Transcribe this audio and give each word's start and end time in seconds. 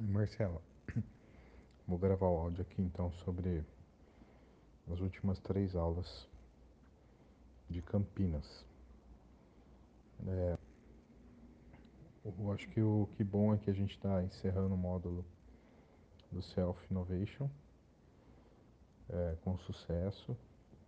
Marcela, 0.00 0.62
vou 1.86 1.98
gravar 1.98 2.26
o 2.26 2.38
áudio 2.38 2.62
aqui 2.62 2.80
então 2.80 3.12
sobre 3.12 3.62
as 4.90 4.98
últimas 4.98 5.38
três 5.40 5.76
aulas 5.76 6.26
de 7.68 7.82
Campinas. 7.82 8.64
É, 10.26 10.58
eu 12.24 12.52
acho 12.52 12.66
que 12.70 12.80
o 12.80 13.10
que 13.14 13.22
bom 13.22 13.52
é 13.52 13.58
que 13.58 13.68
a 13.68 13.74
gente 13.74 13.94
está 13.94 14.22
encerrando 14.22 14.74
o 14.74 14.78
módulo 14.78 15.22
do 16.32 16.40
Self 16.40 16.80
Innovation 16.90 17.50
é, 19.10 19.36
com 19.44 19.58
sucesso. 19.58 20.34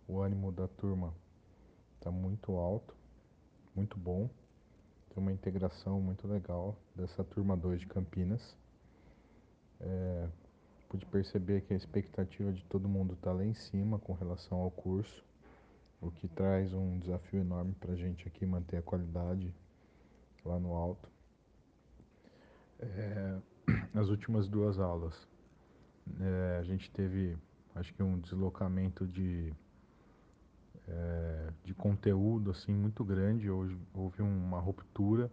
O 0.07 0.21
ânimo 0.21 0.51
da 0.51 0.67
turma 0.67 1.13
está 1.97 2.09
muito 2.09 2.53
alto, 2.53 2.95
muito 3.75 3.95
bom. 3.95 4.27
Tem 5.09 5.21
uma 5.21 5.31
integração 5.31 6.01
muito 6.01 6.27
legal 6.27 6.75
dessa 6.95 7.23
turma 7.23 7.55
2 7.55 7.81
de 7.81 7.85
Campinas. 7.85 8.62
É, 9.79 10.27
pude 10.89 11.05
perceber 11.05 11.61
que 11.61 11.73
a 11.73 11.77
expectativa 11.77 12.51
de 12.51 12.63
todo 12.65 12.87
mundo 12.87 13.13
está 13.13 13.31
lá 13.31 13.45
em 13.45 13.53
cima 13.53 13.99
com 13.99 14.13
relação 14.13 14.59
ao 14.59 14.71
curso, 14.71 15.23
o 16.01 16.11
que 16.11 16.27
traz 16.27 16.73
um 16.73 16.99
desafio 16.99 17.41
enorme 17.41 17.73
para 17.79 17.93
a 17.93 17.95
gente 17.95 18.27
aqui 18.27 18.45
manter 18.45 18.77
a 18.77 18.81
qualidade 18.81 19.53
lá 20.45 20.59
no 20.59 20.73
alto. 20.73 21.09
É, 22.79 23.39
as 23.95 24.09
últimas 24.09 24.47
duas 24.47 24.79
aulas, 24.79 25.27
é, 26.19 26.57
a 26.59 26.63
gente 26.63 26.91
teve, 26.91 27.37
acho 27.75 27.93
que 27.93 28.03
um 28.03 28.19
deslocamento 28.19 29.07
de 29.07 29.53
é, 30.87 31.49
de 31.63 31.73
conteúdo 31.73 32.51
assim 32.51 32.73
muito 32.73 33.03
grande, 33.03 33.49
hoje 33.49 33.77
houve 33.93 34.21
uma 34.21 34.59
ruptura. 34.59 35.31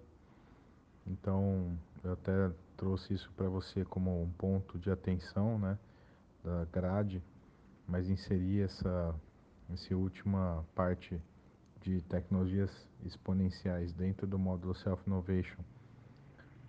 Então, 1.06 1.76
eu 2.04 2.12
até 2.12 2.50
trouxe 2.76 3.14
isso 3.14 3.30
para 3.36 3.48
você 3.48 3.84
como 3.84 4.22
um 4.22 4.30
ponto 4.30 4.78
de 4.78 4.90
atenção, 4.90 5.58
né, 5.58 5.78
da 6.44 6.64
grade, 6.66 7.22
mas 7.86 8.08
inserir 8.08 8.62
essa 8.62 9.14
essa 9.72 9.94
última 9.94 10.64
parte 10.74 11.20
de 11.80 12.02
tecnologias 12.02 12.70
exponenciais 13.04 13.92
dentro 13.92 14.26
do 14.26 14.36
módulo 14.38 14.74
Self 14.74 15.02
Innovation 15.06 15.62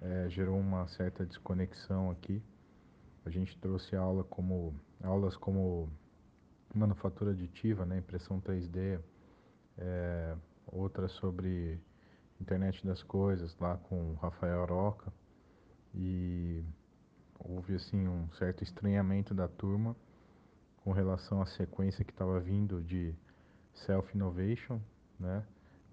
é, 0.01 0.27
gerou 0.29 0.57
uma 0.57 0.87
certa 0.87 1.25
desconexão 1.25 2.09
aqui. 2.09 2.41
A 3.23 3.29
gente 3.29 3.57
trouxe 3.59 3.95
aula 3.95 4.23
como 4.23 4.73
aulas 5.03 5.37
como 5.37 5.89
manufatura 6.73 7.31
aditiva, 7.31 7.85
né, 7.85 7.99
impressão 7.99 8.41
3D, 8.41 8.99
é, 9.77 10.35
outra 10.65 11.07
sobre 11.07 11.79
internet 12.41 12.85
das 12.85 13.03
coisas 13.03 13.55
lá 13.59 13.77
com 13.77 14.11
o 14.11 14.15
Rafael 14.15 14.65
Roca 14.65 15.13
e 15.93 16.63
houve 17.39 17.75
assim 17.75 18.07
um 18.07 18.29
certo 18.33 18.63
estranhamento 18.63 19.33
da 19.33 19.47
turma 19.47 19.95
com 20.83 20.91
relação 20.91 21.41
à 21.41 21.45
sequência 21.45 22.03
que 22.03 22.11
estava 22.11 22.39
vindo 22.39 22.81
de 22.81 23.13
self 23.73 24.15
innovation, 24.15 24.79
né? 25.19 25.45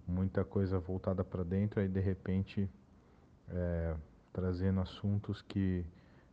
Muita 0.06 0.42
coisa 0.44 0.78
voltada 0.78 1.22
para 1.22 1.44
dentro 1.44 1.80
aí 1.80 1.88
de 1.88 2.00
repente 2.00 2.68
é, 3.50 3.94
trazendo 4.32 4.80
assuntos 4.80 5.42
que 5.42 5.84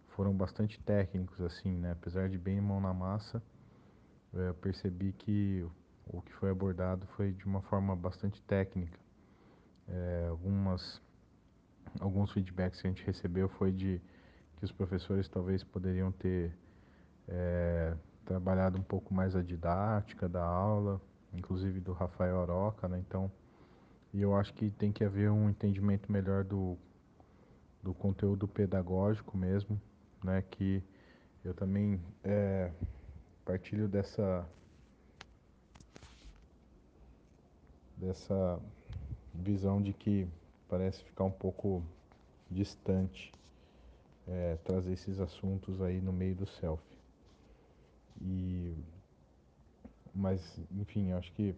foram 0.10 0.34
bastante 0.34 0.80
técnicos 0.80 1.42
assim, 1.42 1.78
né? 1.78 1.92
Apesar 1.92 2.30
de 2.30 2.38
bem 2.38 2.62
mão 2.62 2.80
na 2.80 2.94
massa, 2.94 3.44
é, 4.34 4.50
eu 4.50 4.54
percebi 4.54 5.12
que 5.12 5.68
o 6.08 6.22
que 6.22 6.32
foi 6.34 6.52
abordado 6.52 7.06
foi 7.18 7.34
de 7.34 7.46
uma 7.46 7.62
forma 7.64 7.96
bastante 7.96 8.42
técnica. 8.44 9.05
É, 9.88 10.28
algumas 10.30 11.02
alguns 12.00 12.32
feedbacks 12.32 12.82
que 12.82 12.88
a 12.88 12.90
gente 12.90 13.06
recebeu 13.06 13.48
foi 13.48 13.72
de 13.72 14.02
que 14.58 14.66
os 14.66 14.72
professores 14.72 15.28
talvez 15.28 15.64
poderiam 15.64 16.12
ter 16.12 16.54
é, 17.28 17.96
trabalhado 18.26 18.78
um 18.78 18.84
pouco 18.84 19.14
mais 19.14 19.36
a 19.36 19.42
didática 19.42 20.28
da 20.28 20.44
aula, 20.44 21.02
inclusive 21.34 21.80
do 21.80 21.94
Rafael 21.94 22.38
Oroca, 22.38 22.88
né? 22.88 23.00
Então, 23.00 23.32
e 24.14 24.22
eu 24.22 24.36
acho 24.36 24.54
que 24.54 24.70
tem 24.72 24.92
que 24.92 25.04
haver 25.04 25.30
um 25.30 25.50
entendimento 25.50 26.12
melhor 26.12 26.44
do, 26.44 26.78
do 27.84 27.94
conteúdo 27.94 28.48
pedagógico 28.48 29.38
mesmo, 29.38 29.80
né? 30.24 30.42
Que 30.50 30.84
eu 31.44 31.54
também 31.54 32.02
é, 32.24 32.72
partilho 33.44 33.88
dessa 33.88 34.48
dessa 37.98 38.60
visão 39.44 39.82
de 39.82 39.94
que 39.94 40.28
parece 40.68 41.04
ficar 41.04 41.24
um 41.24 41.32
pouco 41.32 41.84
distante 42.50 43.32
é, 44.28 44.58
trazer 44.64 44.94
esses 44.94 45.20
assuntos 45.20 45.82
aí 45.82 46.02
no 46.02 46.12
meio 46.12 46.36
do 46.36 46.46
self. 46.46 46.84
E 48.22 48.74
mas 50.14 50.60
enfim, 50.72 51.12
acho 51.12 51.32
que 51.34 51.54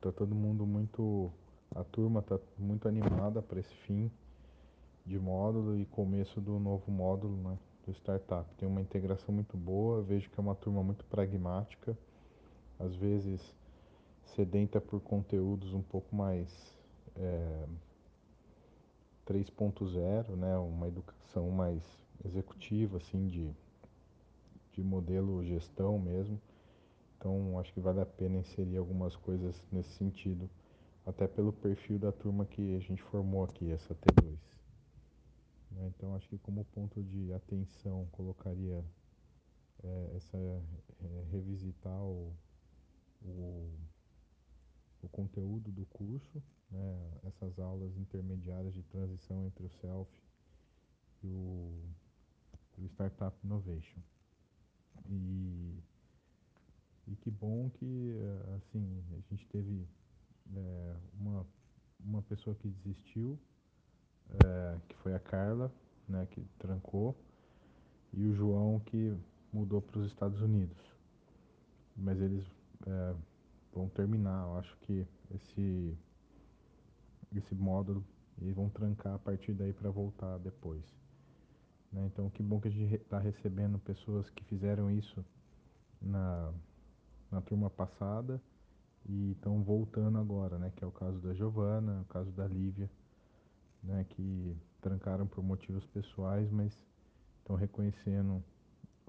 tá 0.00 0.12
todo 0.12 0.34
mundo 0.34 0.64
muito 0.64 1.30
a 1.74 1.82
turma 1.82 2.22
tá 2.22 2.38
muito 2.56 2.86
animada 2.86 3.42
para 3.42 3.58
esse 3.58 3.74
fim 3.86 4.10
de 5.04 5.18
módulo 5.18 5.78
e 5.78 5.84
começo 5.86 6.40
do 6.40 6.58
novo 6.58 6.90
módulo, 6.90 7.36
né, 7.36 7.58
do 7.84 7.92
startup. 7.92 8.48
Tem 8.56 8.68
uma 8.68 8.80
integração 8.80 9.34
muito 9.34 9.56
boa, 9.56 10.02
vejo 10.02 10.30
que 10.30 10.38
é 10.38 10.42
uma 10.42 10.54
turma 10.54 10.82
muito 10.82 11.04
pragmática, 11.06 11.96
às 12.78 12.94
vezes 12.94 13.40
sedenta 14.34 14.80
por 14.80 15.00
conteúdos 15.00 15.72
um 15.72 15.82
pouco 15.82 16.14
mais 16.14 16.75
é, 17.18 17.66
3.0, 19.26 20.36
né, 20.36 20.56
uma 20.56 20.86
educação 20.86 21.50
mais 21.50 21.82
executiva, 22.24 22.98
assim, 22.98 23.26
de, 23.26 23.50
de 24.72 24.82
modelo 24.82 25.44
gestão 25.44 25.98
mesmo. 25.98 26.40
Então, 27.18 27.58
acho 27.58 27.72
que 27.72 27.80
vale 27.80 28.00
a 28.00 28.06
pena 28.06 28.38
inserir 28.38 28.76
algumas 28.76 29.16
coisas 29.16 29.60
nesse 29.72 29.90
sentido, 29.90 30.48
até 31.04 31.26
pelo 31.26 31.52
perfil 31.52 31.98
da 31.98 32.12
turma 32.12 32.46
que 32.46 32.76
a 32.76 32.80
gente 32.80 33.02
formou 33.02 33.44
aqui, 33.44 33.70
essa 33.70 33.94
T2. 33.94 34.36
Né? 35.72 35.92
Então, 35.96 36.14
acho 36.14 36.28
que 36.28 36.38
como 36.38 36.64
ponto 36.66 37.02
de 37.02 37.32
atenção, 37.32 38.06
colocaria 38.12 38.84
é, 39.82 40.12
essa 40.16 40.36
é, 40.36 41.24
revisitar 41.30 42.00
o, 42.02 42.32
o, 43.22 43.70
o 45.02 45.08
conteúdo 45.08 45.70
do 45.70 45.84
curso, 45.86 46.42
né? 46.70 47.10
essas 47.24 47.58
aulas 47.58 47.96
intermediárias 47.96 48.74
de 48.74 48.82
transição 48.84 49.46
entre 49.46 49.66
o 49.66 49.70
self 49.80 50.10
e 51.22 51.28
o, 51.28 51.82
o 52.78 52.86
Startup 52.86 53.36
Innovation. 53.44 54.00
E, 55.08 55.78
e 57.06 57.16
que 57.16 57.30
bom 57.30 57.70
que 57.70 58.12
assim 58.56 59.04
a 59.12 59.20
gente 59.30 59.46
teve 59.48 59.86
é, 60.54 60.96
uma, 61.18 61.46
uma 62.00 62.22
pessoa 62.22 62.54
que 62.56 62.68
desistiu, 62.68 63.38
é, 64.44 64.78
que 64.88 64.96
foi 64.96 65.14
a 65.14 65.18
Carla, 65.18 65.72
né, 66.08 66.26
que 66.30 66.40
trancou, 66.58 67.16
e 68.12 68.24
o 68.24 68.34
João 68.34 68.80
que 68.80 69.16
mudou 69.52 69.80
para 69.80 70.00
os 70.00 70.06
Estados 70.06 70.40
Unidos. 70.40 70.76
Mas 71.96 72.20
eles 72.20 72.44
é, 72.86 73.14
vão 73.72 73.88
terminar, 73.88 74.46
eu 74.46 74.56
acho 74.58 74.76
que 74.78 75.06
esse 75.34 75.96
esse 77.34 77.54
módulo 77.54 78.04
e 78.40 78.52
vão 78.52 78.68
trancar 78.68 79.14
a 79.14 79.18
partir 79.18 79.52
daí 79.54 79.72
para 79.72 79.90
voltar 79.90 80.38
depois. 80.38 80.84
Né? 81.92 82.06
Então, 82.06 82.28
que 82.30 82.42
bom 82.42 82.60
que 82.60 82.68
a 82.68 82.70
gente 82.70 82.94
está 82.94 83.18
recebendo 83.18 83.78
pessoas 83.78 84.28
que 84.30 84.44
fizeram 84.44 84.90
isso 84.90 85.24
na, 86.00 86.52
na 87.30 87.40
turma 87.40 87.70
passada 87.70 88.40
e 89.08 89.32
estão 89.32 89.62
voltando 89.62 90.18
agora, 90.18 90.58
né? 90.58 90.72
Que 90.74 90.84
é 90.84 90.86
o 90.86 90.92
caso 90.92 91.18
da 91.18 91.32
Giovana, 91.32 92.00
o 92.02 92.04
caso 92.06 92.30
da 92.32 92.46
Lívia, 92.46 92.90
né? 93.82 94.04
Que 94.10 94.56
trancaram 94.80 95.26
por 95.26 95.42
motivos 95.42 95.86
pessoais, 95.86 96.50
mas 96.50 96.76
estão 97.38 97.56
reconhecendo 97.56 98.42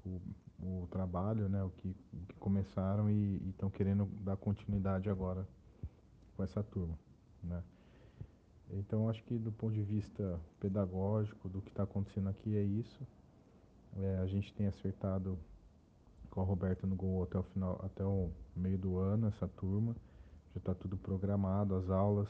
o, 0.06 0.22
o 0.60 0.88
trabalho, 0.92 1.50
né? 1.50 1.64
O 1.64 1.70
que, 1.72 1.96
o 2.14 2.26
que 2.28 2.36
começaram 2.36 3.10
e 3.10 3.50
estão 3.50 3.70
querendo 3.70 4.06
dar 4.24 4.38
continuidade 4.38 5.10
agora 5.10 5.48
com 6.36 6.44
essa 6.44 6.64
turma, 6.64 6.98
né? 7.44 7.64
Então, 8.72 9.10
acho 9.10 9.24
que 9.24 9.38
do 9.38 9.52
ponto 9.52 9.74
de 9.74 9.84
vista 9.84 10.40
pedagógico, 10.60 11.48
do 11.48 11.62
que 11.62 11.70
está 11.70 11.84
acontecendo 11.84 12.30
aqui 12.30 12.56
é 12.56 12.64
isso. 12.64 13.08
É, 13.96 14.18
a 14.18 14.28
gente 14.28 14.54
tem 14.54 14.68
acertado 14.68 15.38
com 16.30 16.42
a 16.42 16.44
Roberta 16.44 16.86
no 16.86 16.96
Gol 16.96 17.24
até 17.24 17.38
o 17.40 17.44
final, 17.44 17.80
até 17.84 18.04
o 18.04 18.30
meio 18.56 18.78
do 18.78 18.98
ano, 18.98 19.28
essa 19.28 19.48
turma. 19.48 19.96
Já 20.54 20.60
está 20.60 20.76
tudo 20.76 20.98
programado, 20.98 21.76
as 21.76 21.90
aulas. 21.90 22.30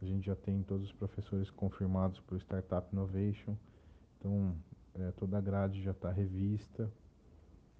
A 0.00 0.04
gente 0.04 0.26
já 0.26 0.36
tem 0.36 0.62
todos 0.62 0.86
os 0.86 0.92
professores 0.92 1.50
confirmados 1.50 2.22
o 2.30 2.36
Startup 2.36 2.86
Innovation. 2.92 3.56
Então, 4.18 4.54
é, 4.94 5.10
toda 5.12 5.38
a 5.38 5.40
grade 5.40 5.82
já 5.82 5.92
está 5.92 6.10
revista 6.10 6.90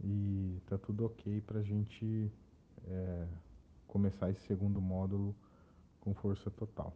e 0.02 0.58
está 0.62 0.78
tudo 0.78 1.05
ok 1.05 1.40
para 1.43 1.61
a 1.61 1.62
gente 1.62 2.32
é, 2.87 3.26
começar 3.87 4.31
esse 4.31 4.40
segundo 4.46 4.81
módulo 4.81 5.34
com 6.00 6.14
força 6.14 6.50
total. 6.50 6.94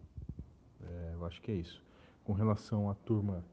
É, 0.88 1.10
eu 1.14 1.24
acho 1.26 1.40
que 1.42 1.50
é 1.50 1.54
isso. 1.54 1.82
Com 2.24 2.32
relação 2.32 2.90
à 2.90 2.94
turma 2.94 3.44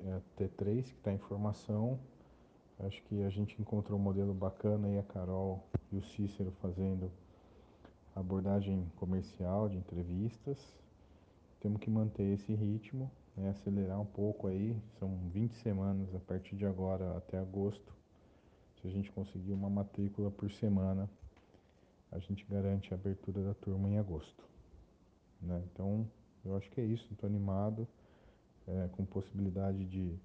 é 0.00 0.12
a 0.12 0.20
T3 0.36 0.82
que 0.82 0.90
está 0.90 1.12
em 1.12 1.18
formação. 1.18 1.98
Acho 2.80 3.02
que 3.04 3.22
a 3.22 3.30
gente 3.30 3.60
encontrou 3.60 3.98
um 3.98 4.02
modelo 4.02 4.34
bacana 4.34 4.88
aí, 4.88 4.98
a 4.98 5.02
Carol 5.02 5.64
e 5.90 5.96
o 5.96 6.02
Cícero 6.02 6.50
fazendo 6.60 7.10
abordagem 8.14 8.90
comercial 8.96 9.68
de 9.68 9.76
entrevistas. 9.76 10.58
Temos 11.60 11.80
que 11.80 11.88
manter 11.88 12.24
esse 12.34 12.52
ritmo, 12.54 13.10
né, 13.36 13.50
acelerar 13.50 14.00
um 14.00 14.06
pouco 14.06 14.48
aí. 14.48 14.76
São 14.98 15.16
20 15.32 15.54
semanas 15.56 16.14
a 16.14 16.18
partir 16.18 16.56
de 16.56 16.66
agora 16.66 17.16
até 17.16 17.38
agosto. 17.38 17.94
Se 18.80 18.88
a 18.88 18.90
gente 18.90 19.12
conseguir 19.12 19.52
uma 19.52 19.70
matrícula 19.70 20.30
por 20.30 20.50
semana, 20.50 21.08
a 22.10 22.18
gente 22.18 22.44
garante 22.44 22.92
a 22.92 22.96
abertura 22.96 23.42
da 23.42 23.54
turma 23.54 23.88
em 23.88 23.98
agosto. 23.98 24.44
Né? 25.40 25.62
Então, 25.72 26.06
eu 26.44 26.56
acho 26.56 26.70
que 26.70 26.80
é 26.80 26.84
isso. 26.84 27.06
Estou 27.12 27.28
animado, 27.28 27.86
é, 28.66 28.88
com 28.92 29.04
possibilidade 29.04 29.84
de 29.84 30.18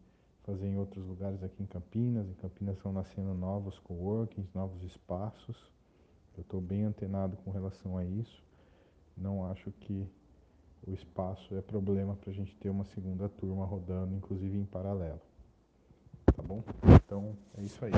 fazer 0.44 0.68
em 0.68 0.78
outros 0.78 1.06
lugares 1.06 1.44
aqui 1.44 1.62
em 1.62 1.66
Campinas. 1.66 2.28
Em 2.28 2.34
Campinas 2.36 2.78
estão 2.78 2.92
nascendo 2.92 3.34
novos 3.34 3.78
coworkings, 3.80 4.50
novos 4.54 4.81
espaços. 4.84 5.58
Eu 6.38 6.42
estou 6.42 6.62
bem 6.62 6.84
antenado 6.84 7.36
com 7.38 7.52
relação 7.52 7.98
a 7.98 8.06
isso. 8.06 8.44
Não 9.16 9.46
acho 9.46 9.72
que 9.72 10.08
o 10.86 10.94
espaço 10.94 11.56
é 11.56 11.62
problema 11.62 12.16
para 12.16 12.30
a 12.30 12.34
gente 12.34 12.56
ter 12.56 12.69
uma 12.69 12.86
segunda 12.86 13.28
turma 13.28 13.66
rodando, 13.66 14.16
inclusive 14.16 14.58
em 14.58 14.66
paralelo. 14.66 15.22
Tá 16.36 16.44
bom? 16.44 16.64
Então 17.04 17.36
é 17.58 17.64
isso 17.64 17.84
aí. 17.84 17.92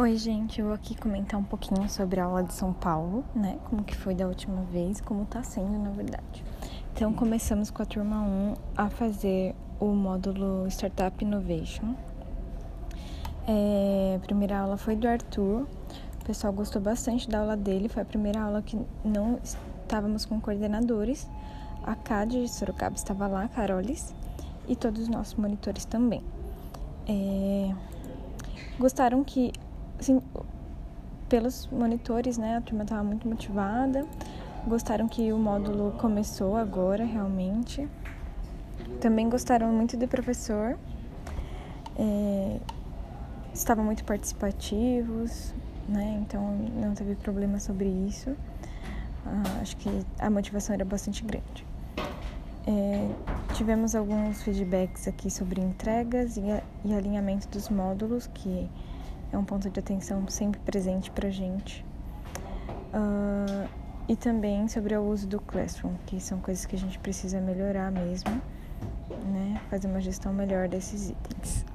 Oi, 0.00 0.16
gente, 0.16 0.60
eu 0.60 0.66
vou 0.66 0.74
aqui 0.76 0.96
comentar 0.96 1.40
um 1.40 1.42
pouquinho 1.42 1.88
sobre 1.88 2.20
a 2.20 2.24
aula 2.26 2.44
de 2.44 2.54
São 2.54 2.72
Paulo, 2.72 3.24
né? 3.34 3.58
Como 3.64 3.82
que 3.82 3.96
foi 3.96 4.14
da 4.14 4.28
última 4.28 4.62
vez, 4.62 5.00
como 5.00 5.24
tá 5.24 5.42
sendo, 5.42 5.76
na 5.76 5.90
verdade. 5.90 6.44
Então, 6.94 7.12
começamos 7.12 7.68
com 7.68 7.82
a 7.82 7.84
turma 7.84 8.22
1 8.22 8.54
a 8.76 8.88
fazer 8.88 9.56
o 9.80 9.86
módulo 9.86 10.68
Startup 10.68 11.24
Innovation. 11.24 11.96
É, 13.44 14.14
a 14.14 14.20
primeira 14.20 14.60
aula 14.60 14.76
foi 14.76 14.94
do 14.94 15.08
Arthur. 15.08 15.66
O 16.20 16.24
pessoal 16.24 16.52
gostou 16.52 16.80
bastante 16.80 17.28
da 17.28 17.40
aula 17.40 17.56
dele. 17.56 17.88
Foi 17.88 18.02
a 18.02 18.06
primeira 18.06 18.40
aula 18.40 18.62
que 18.62 18.78
não 19.04 19.40
estávamos 19.42 20.24
com 20.24 20.40
coordenadores. 20.40 21.28
A 21.82 21.96
CAD 21.96 22.42
de 22.42 22.48
Sorocaba 22.48 22.94
estava 22.94 23.26
lá, 23.26 23.42
a 23.42 23.48
Carolis, 23.48 24.14
e 24.68 24.76
todos 24.76 25.02
os 25.02 25.08
nossos 25.08 25.34
monitores 25.34 25.84
também. 25.84 26.22
É, 27.08 27.74
gostaram 28.78 29.24
que 29.24 29.50
assim, 29.98 30.20
pelos 31.28 31.66
monitores, 31.70 32.38
né, 32.38 32.56
a 32.56 32.60
turma 32.60 32.84
estava 32.84 33.02
muito 33.02 33.28
motivada. 33.28 34.06
Gostaram 34.66 35.08
que 35.08 35.32
o 35.32 35.38
módulo 35.38 35.92
começou 35.98 36.56
agora, 36.56 37.04
realmente. 37.04 37.88
Também 39.00 39.28
gostaram 39.28 39.72
muito 39.72 39.96
do 39.96 40.08
professor. 40.08 40.78
É, 41.98 42.60
estavam 43.52 43.84
muito 43.84 44.04
participativos, 44.04 45.54
né? 45.88 46.20
Então 46.22 46.56
não 46.74 46.94
teve 46.94 47.14
problema 47.14 47.58
sobre 47.58 47.88
isso. 47.88 48.36
Ah, 49.26 49.60
acho 49.60 49.76
que 49.76 49.90
a 50.18 50.30
motivação 50.30 50.74
era 50.74 50.84
bastante 50.84 51.24
grande. 51.24 51.66
É, 52.66 53.08
tivemos 53.54 53.94
alguns 53.94 54.42
feedbacks 54.42 55.08
aqui 55.08 55.30
sobre 55.30 55.60
entregas 55.60 56.36
e, 56.36 56.42
e 56.84 56.94
alinhamento 56.94 57.48
dos 57.48 57.68
módulos, 57.68 58.26
que 58.26 58.68
é 59.32 59.38
um 59.38 59.44
ponto 59.44 59.68
de 59.68 59.78
atenção 59.78 60.26
sempre 60.28 60.60
presente 60.60 61.10
para 61.10 61.30
gente. 61.30 61.84
Uh, 62.92 63.68
e 64.08 64.16
também 64.16 64.66
sobre 64.68 64.96
o 64.96 65.02
uso 65.02 65.26
do 65.26 65.38
Classroom, 65.38 65.92
que 66.06 66.18
são 66.18 66.40
coisas 66.40 66.64
que 66.64 66.74
a 66.74 66.78
gente 66.78 66.98
precisa 66.98 67.40
melhorar 67.40 67.90
mesmo, 67.90 68.30
né? 69.26 69.60
Fazer 69.68 69.86
uma 69.86 70.00
gestão 70.00 70.32
melhor 70.32 70.66
desses 70.66 71.10
itens. 71.10 71.66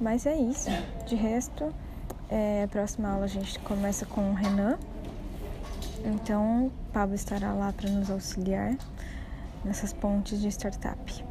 Mas 0.00 0.24
é 0.24 0.36
isso. 0.36 0.70
De 1.06 1.16
resto, 1.16 1.74
é, 2.28 2.62
a 2.64 2.68
próxima 2.68 3.08
aula 3.08 3.24
a 3.24 3.28
gente 3.28 3.58
começa 3.60 4.06
com 4.06 4.30
o 4.30 4.34
Renan. 4.34 4.78
Então, 6.04 6.70
Pablo 6.92 7.14
estará 7.14 7.52
lá 7.52 7.72
para 7.72 7.90
nos 7.90 8.10
auxiliar 8.10 8.76
nessas 9.64 9.92
pontes 9.92 10.40
de 10.40 10.48
startup. 10.48 11.24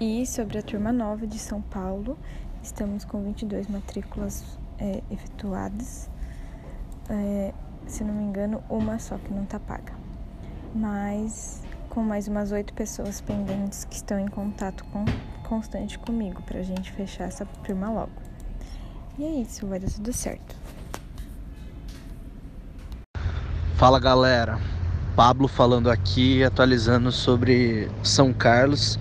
E 0.00 0.26
sobre 0.26 0.58
a 0.58 0.62
turma 0.62 0.92
9 0.92 1.26
de 1.26 1.38
São 1.38 1.62
Paulo, 1.62 2.18
Estamos 2.64 3.04
com 3.04 3.22
22 3.22 3.68
matrículas 3.68 4.42
é, 4.78 5.02
efetuadas. 5.10 6.08
É, 7.10 7.52
se 7.86 8.02
não 8.02 8.14
me 8.14 8.24
engano, 8.24 8.64
uma 8.70 8.98
só 8.98 9.18
que 9.18 9.30
não 9.34 9.42
está 9.42 9.60
paga. 9.60 9.92
Mas 10.74 11.62
com 11.90 12.02
mais 12.02 12.26
umas 12.26 12.52
oito 12.52 12.72
pessoas 12.72 13.20
pendentes 13.20 13.84
que 13.84 13.96
estão 13.96 14.18
em 14.18 14.28
contato 14.28 14.82
com, 14.86 15.04
constante 15.46 15.98
comigo 15.98 16.40
para 16.40 16.60
a 16.60 16.62
gente 16.62 16.90
fechar 16.90 17.24
essa 17.24 17.44
turma 17.44 17.90
logo. 17.90 18.12
E 19.18 19.24
é 19.24 19.42
isso, 19.42 19.66
vai 19.66 19.78
dar 19.78 19.90
tudo 19.90 20.10
certo. 20.10 20.56
Fala 23.76 24.00
galera, 24.00 24.58
Pablo 25.14 25.48
falando 25.48 25.90
aqui, 25.90 26.42
atualizando 26.42 27.12
sobre 27.12 27.90
São 28.02 28.32
Carlos. 28.32 28.98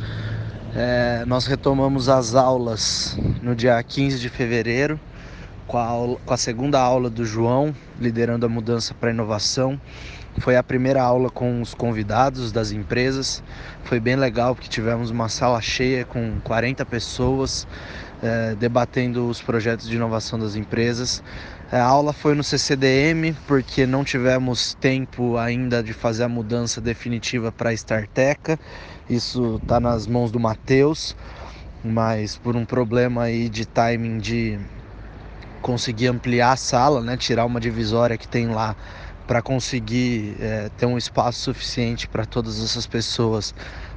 É, 0.75 1.23
nós 1.27 1.45
retomamos 1.45 2.09
as 2.09 2.33
aulas 2.33 3.15
no 3.43 3.55
dia 3.55 3.81
15 3.83 4.19
de 4.19 4.27
fevereiro, 4.27 4.99
com 5.67 5.77
a, 5.77 5.85
aula, 5.85 6.17
com 6.25 6.33
a 6.33 6.37
segunda 6.37 6.79
aula 6.79 7.11
do 7.11 7.23
João, 7.23 7.75
liderando 7.99 8.43
a 8.47 8.49
mudança 8.49 8.91
para 8.95 9.11
inovação. 9.11 9.79
Foi 10.39 10.57
a 10.57 10.63
primeira 10.63 10.99
aula 11.03 11.29
com 11.29 11.61
os 11.61 11.75
convidados 11.75 12.51
das 12.51 12.71
empresas. 12.71 13.43
Foi 13.83 13.99
bem 13.99 14.15
legal 14.15 14.55
porque 14.55 14.67
tivemos 14.67 15.11
uma 15.11 15.29
sala 15.29 15.61
cheia 15.61 16.05
com 16.05 16.39
40 16.43 16.83
pessoas 16.87 17.67
é, 18.23 18.55
debatendo 18.55 19.27
os 19.27 19.39
projetos 19.39 19.87
de 19.87 19.95
inovação 19.95 20.39
das 20.39 20.55
empresas. 20.55 21.21
A 21.73 21.81
aula 21.81 22.13
foi 22.13 22.35
no 22.35 22.43
CCDM 22.43 23.35
porque 23.47 23.87
não 23.87 24.03
tivemos 24.03 24.75
tempo 24.75 25.37
ainda 25.37 25.81
de 25.81 25.91
fazer 25.91 26.23
a 26.23 26.29
mudança 26.29 26.79
definitiva 26.79 27.51
para 27.51 27.71
a 27.71 27.73
Starteca. 27.73 28.59
Isso 29.09 29.59
está 29.59 29.79
nas 29.79 30.05
mãos 30.05 30.31
do 30.31 30.39
Matheus, 30.39 31.15
mas 31.83 32.37
por 32.37 32.55
um 32.55 32.63
problema 32.63 33.23
aí 33.23 33.49
de 33.49 33.65
timing 33.65 34.19
de 34.19 34.59
conseguir 35.63 36.09
ampliar 36.09 36.51
a 36.51 36.57
sala, 36.57 37.01
né, 37.01 37.17
tirar 37.17 37.43
uma 37.43 37.59
divisória 37.59 38.19
que 38.19 38.27
tem 38.27 38.49
lá 38.49 38.75
para 39.25 39.41
conseguir 39.41 40.35
é, 40.39 40.69
ter 40.77 40.85
um 40.85 40.95
espaço 40.95 41.39
suficiente 41.39 42.07
para 42.07 42.23
todas 42.23 42.63
essas 42.63 42.85
pessoas, 42.85 43.51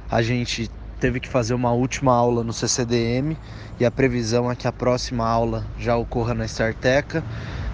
a 0.09 0.23
gente 0.23 0.67
teve 0.99 1.19
que 1.19 1.29
fazer 1.29 1.53
uma 1.53 1.73
última 1.73 2.11
aula 2.11 2.43
no 2.43 2.53
CCDM 2.53 3.37
e 3.79 3.85
a 3.85 3.91
previsão 3.91 4.49
é 4.49 4.55
que 4.55 4.67
a 4.67 4.71
próxima 4.71 5.27
aula 5.27 5.63
já 5.77 5.95
ocorra 5.95 6.33
na 6.33 6.45
Starteca. 6.45 7.23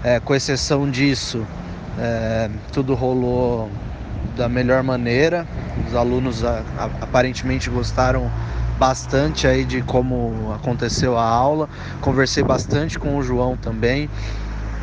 É, 0.03 0.19
com 0.19 0.35
exceção 0.35 0.91
disso, 0.91 1.47
é, 1.97 2.49
tudo 2.73 2.93
rolou 2.93 3.71
da 4.35 4.49
melhor 4.49 4.83
maneira. 4.83 5.47
Os 5.87 5.95
alunos 5.95 6.43
a, 6.43 6.61
a, 6.77 6.85
aparentemente 6.99 7.69
gostaram 7.69 8.29
bastante 8.77 9.47
aí 9.47 9.63
de 9.63 9.81
como 9.81 10.51
aconteceu 10.53 11.17
a 11.17 11.25
aula. 11.25 11.69
Conversei 12.01 12.43
bastante 12.43 12.99
com 12.99 13.15
o 13.15 13.23
João 13.23 13.55
também. 13.55 14.09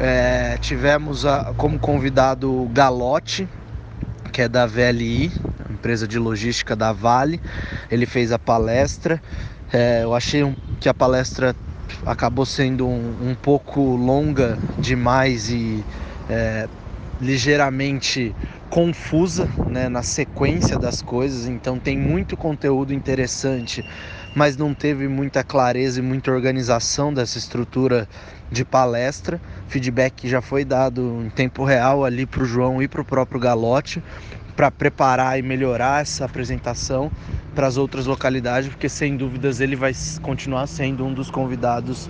É, 0.01 0.57
tivemos 0.59 1.27
a, 1.27 1.53
como 1.55 1.79
convidado 1.79 2.51
o 2.51 2.67
Galote, 2.71 3.47
que 4.33 4.41
é 4.41 4.49
da 4.49 4.65
VLI, 4.65 5.31
empresa 5.69 6.09
de 6.09 6.19
logística 6.19 6.75
da 6.75 6.93
Vale. 6.95 7.43
Ele 7.91 8.07
fez 8.07 8.33
a 8.33 8.39
palestra. 8.39 9.23
É, 9.71 10.03
eu 10.03 10.15
achei 10.15 10.57
que 10.81 10.89
a 10.89 10.95
palestra 10.95 11.55
acabou 12.05 12.47
sendo 12.47 12.87
um, 12.87 13.31
um 13.31 13.35
pouco 13.35 13.81
longa 13.97 14.59
demais 14.79 15.51
e 15.51 15.85
é, 16.29 16.69
ligeiramente 17.21 18.35
confusa 18.71 19.49
né, 19.67 19.89
na 19.89 20.03
sequência 20.03 20.79
das 20.79 21.03
coisas, 21.03 21.47
então 21.47 21.79
tem 21.79 21.99
muito 21.99 22.37
conteúdo 22.37 22.95
interessante, 22.95 23.85
mas 24.35 24.57
não 24.57 24.73
teve 24.73 25.09
muita 25.09 25.43
clareza 25.43 25.99
e 25.99 26.03
muita 26.03 26.31
organização 26.31 27.13
dessa 27.13 27.37
estrutura 27.37 28.09
de 28.51 28.65
palestra. 28.65 29.41
Feedback 29.67 30.29
já 30.29 30.41
foi 30.41 30.65
dado 30.65 31.21
em 31.25 31.31
tempo 31.31 31.65
real 31.65 32.05
ali 32.05 32.25
para 32.25 32.45
o 32.45 32.47
João 32.47 32.81
e 32.81 32.87
para 32.87 33.01
o 33.01 33.05
próprio 33.05 33.41
Galote 33.41 34.03
para 34.57 34.71
preparar 34.71 35.39
e 35.39 35.43
melhorar 35.43 36.03
essa 36.03 36.25
apresentação 36.25 37.11
para 37.55 37.67
as 37.67 37.77
outras 37.77 38.07
localidades, 38.07 38.69
porque 38.69 38.89
sem 38.89 39.17
dúvidas 39.17 39.61
ele 39.61 39.77
vai 39.77 39.93
continuar 40.23 40.67
sendo 40.67 41.05
um 41.05 41.13
dos 41.13 41.31
convidados 41.31 42.09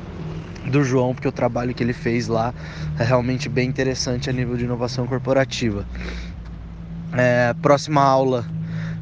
do 0.71 0.85
João, 0.85 1.15
porque 1.15 1.29
o 1.29 1.33
trabalho 1.33 1.75
que 1.75 1.83
ele 1.83 1.93
fez 1.93 2.29
lá 2.29 2.55
é 2.99 3.05
realmente 3.05 3.49
bem 3.49 3.69
interessante 3.69 4.29
a 4.29 4.33
nível 4.33 4.57
de 4.57 4.65
inovação 4.65 5.07
corporativa. 5.07 5.87
É, 7.13 7.55
próxima 7.61 8.03
aula 8.03 8.45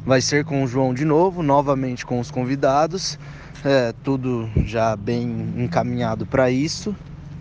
vai 0.05 0.21
ser 0.21 0.45
com 0.45 0.63
o 0.63 0.67
João 0.67 0.93
de 0.93 1.05
novo, 1.05 1.43
novamente 1.43 2.05
com 2.05 2.19
os 2.19 2.31
convidados, 2.31 3.19
é, 3.63 3.93
tudo 4.03 4.49
já 4.65 4.95
bem 4.95 5.53
encaminhado 5.57 6.25
para 6.25 6.49
isso. 6.49 6.95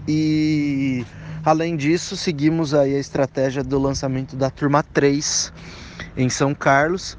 E 0.07 1.05
além 1.45 1.76
disso, 1.76 2.17
seguimos 2.17 2.75
aí 2.75 2.95
a 2.95 2.99
estratégia 2.99 3.62
do 3.62 3.78
lançamento 3.78 4.37
da 4.37 4.50
turma 4.50 4.83
3 4.83 5.52
em 6.19 6.29
São 6.29 6.53
Carlos. 6.53 7.17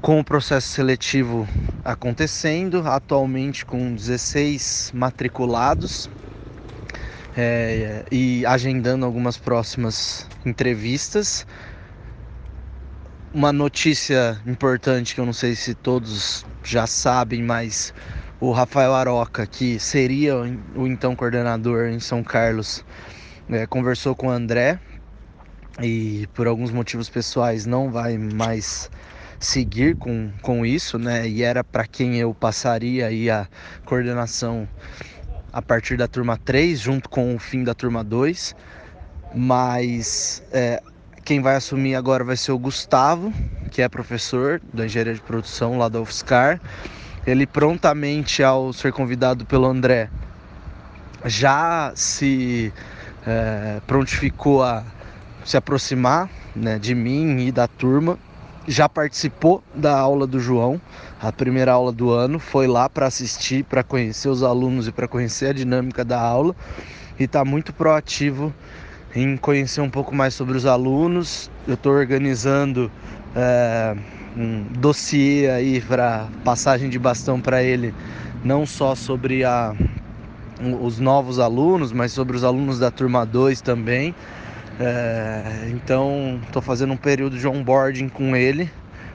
com 0.00 0.20
o 0.20 0.24
processo 0.24 0.68
seletivo 0.68 1.46
acontecendo, 1.84 2.86
atualmente 2.86 3.66
com 3.66 3.92
16 3.92 4.92
matriculados 4.94 6.08
é, 7.36 8.04
e 8.08 8.46
agendando 8.46 9.04
algumas 9.04 9.36
próximas 9.36 10.24
entrevistas. 10.46 11.44
Uma 13.34 13.52
notícia 13.52 14.40
importante 14.46 15.16
que 15.16 15.20
eu 15.20 15.26
não 15.26 15.32
sei 15.32 15.56
se 15.56 15.74
todos 15.74 16.46
já 16.62 16.86
sabem, 16.86 17.42
mas 17.42 17.92
o 18.38 18.52
Rafael 18.52 18.94
Aroca, 18.94 19.48
que 19.48 19.80
seria 19.80 20.36
o 20.76 20.86
então 20.86 21.16
coordenador 21.16 21.86
em 21.86 21.98
São 21.98 22.22
Carlos, 22.22 22.84
é, 23.50 23.66
conversou 23.66 24.14
com 24.14 24.28
o 24.28 24.30
André 24.30 24.78
e 25.80 26.26
por 26.34 26.46
alguns 26.46 26.70
motivos 26.70 27.08
pessoais 27.08 27.66
não 27.66 27.90
vai 27.90 28.18
mais 28.18 28.90
seguir 29.38 29.96
com, 29.96 30.30
com 30.42 30.66
isso, 30.66 30.98
né? 30.98 31.28
E 31.28 31.42
era 31.42 31.62
para 31.62 31.86
quem 31.86 32.16
eu 32.16 32.34
passaria 32.34 33.06
aí 33.06 33.30
a 33.30 33.46
coordenação 33.84 34.68
a 35.52 35.62
partir 35.62 35.96
da 35.96 36.08
turma 36.08 36.36
3, 36.36 36.78
junto 36.78 37.08
com 37.08 37.34
o 37.34 37.38
fim 37.38 37.62
da 37.62 37.74
turma 37.74 38.02
2. 38.02 38.54
Mas 39.34 40.42
é, 40.52 40.82
quem 41.24 41.40
vai 41.40 41.56
assumir 41.56 41.94
agora 41.94 42.24
vai 42.24 42.36
ser 42.36 42.52
o 42.52 42.58
Gustavo, 42.58 43.32
que 43.70 43.80
é 43.82 43.88
professor 43.88 44.60
da 44.72 44.86
engenharia 44.86 45.14
de 45.14 45.20
produção 45.20 45.78
lá 45.78 45.88
da 45.88 46.00
UFSCar. 46.00 46.60
Ele 47.26 47.46
prontamente, 47.46 48.42
ao 48.42 48.72
ser 48.72 48.92
convidado 48.92 49.44
pelo 49.44 49.66
André, 49.66 50.08
já 51.26 51.92
se 51.94 52.72
é, 53.26 53.80
prontificou 53.86 54.62
a 54.62 54.82
se 55.44 55.56
aproximar 55.56 56.28
né, 56.54 56.78
de 56.78 56.94
mim 56.94 57.46
e 57.46 57.52
da 57.52 57.66
turma 57.66 58.18
já 58.68 58.86
participou 58.86 59.64
da 59.74 59.98
aula 59.98 60.26
do 60.26 60.38
João, 60.38 60.78
a 61.20 61.32
primeira 61.32 61.72
aula 61.72 61.90
do 61.90 62.10
ano, 62.10 62.38
foi 62.38 62.66
lá 62.66 62.86
para 62.86 63.06
assistir, 63.06 63.64
para 63.64 63.82
conhecer 63.82 64.28
os 64.28 64.42
alunos 64.42 64.86
e 64.86 64.92
para 64.92 65.08
conhecer 65.08 65.46
a 65.46 65.52
dinâmica 65.54 66.04
da 66.04 66.20
aula 66.20 66.54
e 67.18 67.24
está 67.24 67.44
muito 67.46 67.72
proativo 67.72 68.52
em 69.14 69.38
conhecer 69.38 69.80
um 69.80 69.88
pouco 69.88 70.14
mais 70.14 70.34
sobre 70.34 70.56
os 70.56 70.66
alunos. 70.66 71.50
Eu 71.66 71.74
estou 71.74 71.92
organizando 71.92 72.92
é, 73.34 73.96
um 74.36 74.64
dossiê 74.78 75.48
aí 75.48 75.80
para 75.80 76.28
passagem 76.44 76.90
de 76.90 76.98
bastão 76.98 77.40
para 77.40 77.62
ele, 77.62 77.94
não 78.44 78.66
só 78.66 78.94
sobre 78.94 79.44
a, 79.44 79.74
os 80.80 80.98
novos 80.98 81.38
alunos, 81.38 81.90
mas 81.90 82.12
sobre 82.12 82.36
os 82.36 82.44
alunos 82.44 82.78
da 82.78 82.90
turma 82.90 83.24
2 83.24 83.62
também. 83.62 84.14
É, 84.80 85.68
então, 85.72 86.40
estou 86.46 86.62
fazendo 86.62 86.92
um 86.92 86.96
período 86.96 87.36
de 87.36 87.48
onboarding 87.48 88.08
com 88.08 88.36
ele 88.36 88.70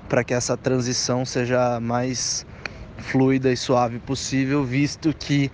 para 0.10 0.22
que 0.22 0.34
essa 0.34 0.58
transição 0.58 1.26
seja 1.26 1.80
mais 1.80 2.46
fluida 2.98 3.50
e 3.50 3.56
suave 3.56 3.98
possível, 4.00 4.66
visto 4.66 5.14
que 5.18 5.50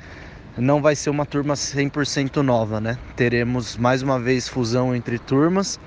não 0.58 0.82
vai 0.82 0.96
ser 0.96 1.12
uma 1.12 1.28
turma 1.28 1.54
100% 1.54 2.38
nova, 2.38 2.82
né? 2.82 2.98
Teremos 3.16 3.78
mais 3.78 4.02
uma 4.02 4.20
vez 4.20 4.48
fusão 4.48 4.96
entre 4.96 5.20
turmas, 5.20 5.80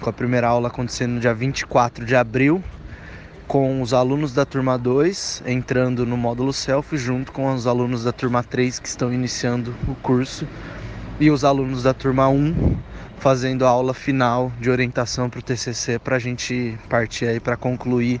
com 0.00 0.08
a 0.08 0.12
primeira 0.12 0.46
aula 0.46 0.68
acontecendo 0.68 1.14
no 1.14 1.20
dia 1.20 1.34
24 1.34 2.04
de 2.04 2.14
abril, 2.14 2.62
com 3.48 3.82
os 3.82 3.92
alunos 3.92 4.32
da 4.32 4.46
turma 4.46 4.78
2 4.78 5.42
entrando 5.46 6.06
no 6.06 6.16
módulo 6.16 6.52
self, 6.52 6.96
junto 6.96 7.32
com 7.32 7.52
os 7.52 7.66
alunos 7.66 8.04
da 8.04 8.12
turma 8.12 8.42
3 8.44 8.78
que 8.78 8.88
estão 8.88 9.12
iniciando 9.12 9.74
o 9.88 9.96
curso, 9.96 10.46
e 11.18 11.28
os 11.28 11.44
alunos 11.44 11.82
da 11.82 11.92
turma 11.92 12.28
1 12.28 12.93
fazendo 13.24 13.64
a 13.64 13.70
aula 13.70 13.94
final 13.94 14.52
de 14.60 14.68
orientação 14.68 15.30
para 15.30 15.40
o 15.40 15.42
TCC 15.42 15.98
para 15.98 16.16
a 16.16 16.18
gente 16.18 16.78
partir 16.90 17.24
aí 17.24 17.40
para 17.40 17.56
concluir 17.56 18.20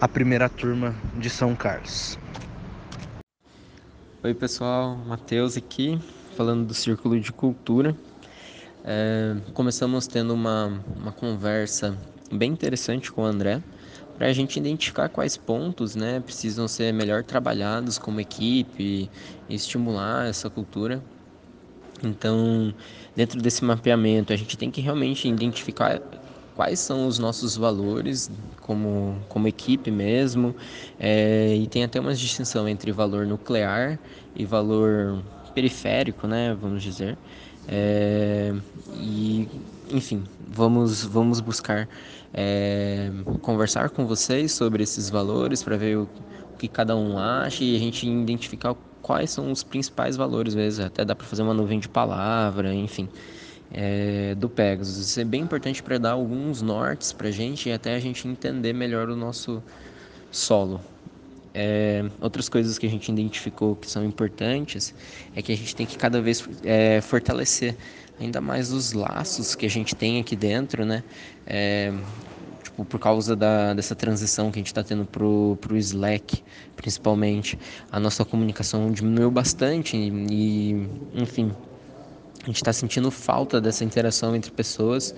a 0.00 0.08
primeira 0.08 0.48
turma 0.48 0.92
de 1.16 1.30
São 1.30 1.54
Carlos. 1.54 2.18
Oi 4.24 4.34
pessoal, 4.34 4.96
Matheus 4.96 5.56
aqui, 5.56 6.00
falando 6.36 6.66
do 6.66 6.74
Círculo 6.74 7.20
de 7.20 7.30
Cultura. 7.30 7.96
É, 8.84 9.36
começamos 9.52 10.08
tendo 10.08 10.34
uma, 10.34 10.82
uma 10.96 11.12
conversa 11.12 11.96
bem 12.32 12.50
interessante 12.50 13.12
com 13.12 13.22
o 13.22 13.24
André 13.24 13.62
para 14.18 14.26
a 14.26 14.32
gente 14.32 14.58
identificar 14.58 15.08
quais 15.08 15.36
pontos 15.36 15.94
né, 15.94 16.18
precisam 16.18 16.66
ser 16.66 16.92
melhor 16.92 17.22
trabalhados 17.22 17.98
como 17.98 18.20
equipe 18.20 19.08
e 19.48 19.54
estimular 19.54 20.26
essa 20.26 20.50
cultura 20.50 21.00
então, 22.02 22.74
dentro 23.14 23.40
desse 23.40 23.64
mapeamento, 23.64 24.32
a 24.32 24.36
gente 24.36 24.56
tem 24.56 24.70
que 24.70 24.80
realmente 24.80 25.28
identificar 25.28 26.00
quais 26.54 26.78
são 26.78 27.06
os 27.06 27.18
nossos 27.18 27.56
valores 27.56 28.30
como, 28.60 29.16
como 29.28 29.48
equipe 29.48 29.90
mesmo. 29.90 30.54
É, 30.98 31.54
e 31.54 31.66
tem 31.66 31.84
até 31.84 32.00
uma 32.00 32.14
distinção 32.14 32.68
entre 32.68 32.92
valor 32.92 33.26
nuclear 33.26 33.98
e 34.34 34.44
valor 34.44 35.22
periférico, 35.54 36.26
né, 36.26 36.56
vamos 36.60 36.82
dizer. 36.82 37.16
É, 37.66 38.54
e, 38.94 39.48
enfim, 39.90 40.24
vamos, 40.48 41.02
vamos 41.04 41.40
buscar 41.40 41.88
é, 42.32 43.10
conversar 43.40 43.90
com 43.90 44.06
vocês 44.06 44.52
sobre 44.52 44.82
esses 44.82 45.08
valores 45.08 45.62
para 45.62 45.76
ver 45.76 45.96
o, 45.96 46.02
o 46.52 46.56
que 46.58 46.68
cada 46.68 46.96
um 46.96 47.18
acha 47.18 47.64
e 47.64 47.76
a 47.76 47.78
gente 47.78 48.08
identificar 48.08 48.74
quais 49.04 49.30
são 49.30 49.52
os 49.52 49.62
principais 49.62 50.16
valores 50.16 50.54
mesmo. 50.54 50.86
Até 50.86 51.04
dá 51.04 51.14
para 51.14 51.26
fazer 51.26 51.42
uma 51.42 51.52
nuvem 51.52 51.78
de 51.78 51.90
palavra, 51.90 52.74
enfim, 52.74 53.06
é, 53.70 54.34
do 54.34 54.48
Pegasus. 54.48 54.96
Isso 54.96 55.20
é 55.20 55.24
bem 55.24 55.42
importante 55.42 55.82
para 55.82 55.98
dar 55.98 56.12
alguns 56.12 56.62
nortes 56.62 57.12
para 57.12 57.28
a 57.28 57.30
gente 57.30 57.68
e 57.68 57.72
até 57.72 57.94
a 57.94 58.00
gente 58.00 58.26
entender 58.26 58.72
melhor 58.72 59.10
o 59.10 59.14
nosso 59.14 59.62
solo. 60.32 60.80
É, 61.52 62.02
outras 62.18 62.48
coisas 62.48 62.78
que 62.78 62.86
a 62.86 62.90
gente 62.90 63.12
identificou 63.12 63.76
que 63.76 63.88
são 63.88 64.02
importantes 64.04 64.94
é 65.36 65.42
que 65.42 65.52
a 65.52 65.56
gente 65.56 65.76
tem 65.76 65.84
que 65.84 65.98
cada 65.98 66.20
vez 66.20 66.42
é, 66.64 67.00
fortalecer 67.02 67.76
ainda 68.18 68.40
mais 68.40 68.72
os 68.72 68.94
laços 68.94 69.54
que 69.54 69.66
a 69.66 69.70
gente 69.70 69.94
tem 69.94 70.18
aqui 70.18 70.34
dentro, 70.34 70.86
né? 70.86 71.04
É, 71.46 71.92
tipo, 72.74 72.84
por 72.84 72.98
causa 72.98 73.36
da, 73.36 73.72
dessa 73.72 73.94
transição 73.94 74.50
que 74.50 74.58
a 74.58 74.60
gente 74.60 74.66
está 74.66 74.82
tendo 74.82 75.04
pro, 75.04 75.56
pro 75.60 75.76
Slack, 75.76 76.42
principalmente, 76.76 77.58
a 77.90 78.00
nossa 78.00 78.24
comunicação 78.24 78.90
diminuiu 78.90 79.30
bastante 79.30 79.96
e, 79.96 80.88
enfim, 81.14 81.52
a 82.42 82.46
gente 82.48 82.56
está 82.56 82.74
sentindo 82.74 83.10
falta 83.10 83.58
dessa 83.58 83.84
interação 83.84 84.36
entre 84.36 84.50
pessoas. 84.50 85.14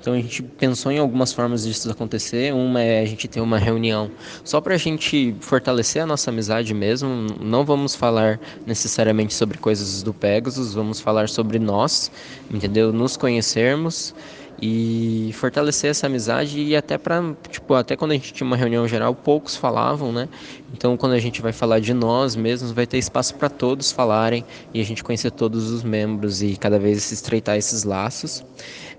Então 0.00 0.12
a 0.12 0.16
gente 0.16 0.44
pensou 0.44 0.92
em 0.92 0.98
algumas 0.98 1.32
formas 1.32 1.64
disso 1.64 1.90
acontecer. 1.90 2.54
Uma 2.54 2.80
é 2.80 3.00
a 3.00 3.04
gente 3.04 3.26
ter 3.26 3.40
uma 3.40 3.58
reunião 3.58 4.12
só 4.44 4.60
para 4.60 4.74
a 4.74 4.78
gente 4.78 5.34
fortalecer 5.40 6.02
a 6.02 6.06
nossa 6.06 6.30
amizade 6.30 6.72
mesmo. 6.72 7.26
Não 7.40 7.64
vamos 7.64 7.96
falar 7.96 8.38
necessariamente 8.64 9.34
sobre 9.34 9.58
coisas 9.58 10.04
do 10.04 10.14
Pegasus, 10.14 10.72
vamos 10.72 11.00
falar 11.00 11.28
sobre 11.28 11.58
nós, 11.58 12.12
entendeu? 12.48 12.92
Nos 12.92 13.16
conhecermos 13.16 14.14
e 14.60 15.30
fortalecer 15.34 15.90
essa 15.90 16.06
amizade 16.06 16.60
e 16.60 16.74
até 16.74 16.98
para 16.98 17.22
tipo 17.50 17.74
até 17.74 17.96
quando 17.96 18.10
a 18.10 18.14
gente 18.14 18.32
tinha 18.32 18.46
uma 18.46 18.56
reunião 18.56 18.88
geral 18.88 19.14
poucos 19.14 19.56
falavam 19.56 20.12
né? 20.12 20.28
Então 20.72 20.96
quando 20.96 21.12
a 21.12 21.18
gente 21.18 21.40
vai 21.40 21.52
falar 21.52 21.78
de 21.78 21.94
nós 21.94 22.34
mesmos 22.34 22.72
vai 22.72 22.86
ter 22.86 22.98
espaço 22.98 23.34
para 23.36 23.48
todos 23.48 23.92
falarem 23.92 24.44
e 24.74 24.80
a 24.80 24.84
gente 24.84 25.04
conhecer 25.04 25.30
todos 25.30 25.70
os 25.70 25.84
membros 25.84 26.42
e 26.42 26.56
cada 26.56 26.78
vez 26.78 27.04
se 27.04 27.14
estreitar 27.14 27.56
esses 27.56 27.84
laços. 27.84 28.44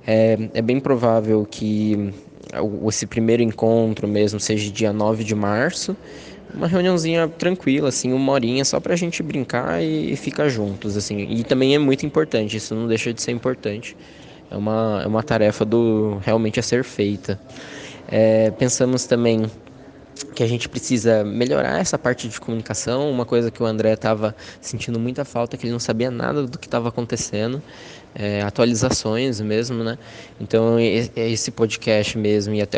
É, 0.08 0.38
é 0.54 0.62
bem 0.62 0.80
provável 0.80 1.46
que 1.50 2.14
esse 2.88 3.06
primeiro 3.06 3.44
encontro 3.44 4.08
mesmo 4.08 4.40
seja 4.40 4.72
dia 4.72 4.92
9 4.92 5.24
de 5.24 5.36
março. 5.36 5.96
Uma 6.52 6.66
reuniãozinha 6.66 7.28
tranquila, 7.28 7.90
assim, 7.90 8.12
uma 8.12 8.32
horinha 8.32 8.66
só 8.66 8.80
pra 8.80 8.96
gente 8.96 9.22
brincar 9.22 9.84
e 9.84 10.16
ficar 10.16 10.50
juntos, 10.50 10.98
assim. 10.98 11.28
E 11.30 11.44
também 11.44 11.76
é 11.76 11.78
muito 11.78 12.08
importante, 12.08 12.58
isso 12.58 12.74
não 12.74 12.88
deixa 12.88 13.14
de 13.14 13.22
ser 13.22 13.32
importante 13.32 13.96
é 14.50 14.58
uma, 14.58 15.02
é 15.04 15.08
uma 15.08 15.24
tarefa 15.24 15.64
do 15.64 16.20
realmente 16.24 16.60
a 16.60 16.64
ser 16.64 16.84
feita. 16.84 17.40
É, 18.08 18.52
pensamos 18.52 19.06
também 19.06 19.50
que 20.36 20.44
a 20.44 20.48
gente 20.48 20.68
precisa 20.68 21.24
melhorar 21.24 21.80
essa 21.80 21.98
parte 21.98 22.28
de 22.28 22.40
comunicação. 22.40 23.10
Uma 23.10 23.26
coisa 23.26 23.52
que 23.52 23.62
o 23.62 23.66
André 23.66 23.94
estava 23.94 24.36
sentindo 24.60 25.00
muita 25.00 25.24
falta, 25.24 25.56
que 25.56 25.66
ele 25.66 25.72
não 25.72 25.80
sabia 25.80 26.12
nada 26.12 26.46
do 26.46 26.58
que 26.58 26.68
estava 26.68 26.90
acontecendo, 26.90 27.62
é, 28.16 28.42
atualizações 28.42 29.40
mesmo, 29.40 29.84
né? 29.84 29.98
Então 30.40 30.78
esse 30.80 31.52
podcast 31.52 32.18
mesmo 32.18 32.54
e 32.54 32.62
até 32.62 32.78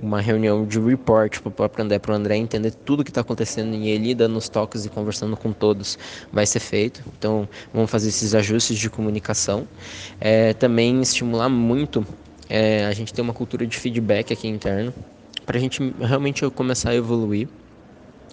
uma 0.00 0.20
reunião 0.20 0.64
de 0.64 0.78
report 0.78 1.40
para 1.40 1.82
André, 1.82 1.98
para 1.98 2.12
o 2.12 2.14
André 2.14 2.36
entender 2.36 2.70
tudo 2.70 3.04
que 3.04 3.10
está 3.10 3.20
acontecendo 3.20 3.74
e 3.74 3.88
ele 3.88 4.14
dando 4.14 4.36
os 4.36 4.48
toques 4.48 4.84
e 4.84 4.88
conversando 4.88 5.36
com 5.36 5.52
todos 5.52 5.98
vai 6.32 6.46
ser 6.46 6.60
feito. 6.60 7.02
Então 7.18 7.48
vamos 7.72 7.90
fazer 7.90 8.08
esses 8.08 8.34
ajustes 8.34 8.78
de 8.78 8.88
comunicação. 8.88 9.66
É, 10.20 10.52
também 10.54 11.00
estimular 11.00 11.48
muito 11.48 12.06
é, 12.48 12.84
a 12.86 12.92
gente 12.92 13.12
ter 13.12 13.22
uma 13.22 13.34
cultura 13.34 13.66
de 13.66 13.76
feedback 13.76 14.32
aqui 14.32 14.48
interno 14.48 14.92
para 15.44 15.58
a 15.58 15.60
gente 15.60 15.94
realmente 16.00 16.48
começar 16.50 16.90
a 16.90 16.94
evoluir. 16.94 17.48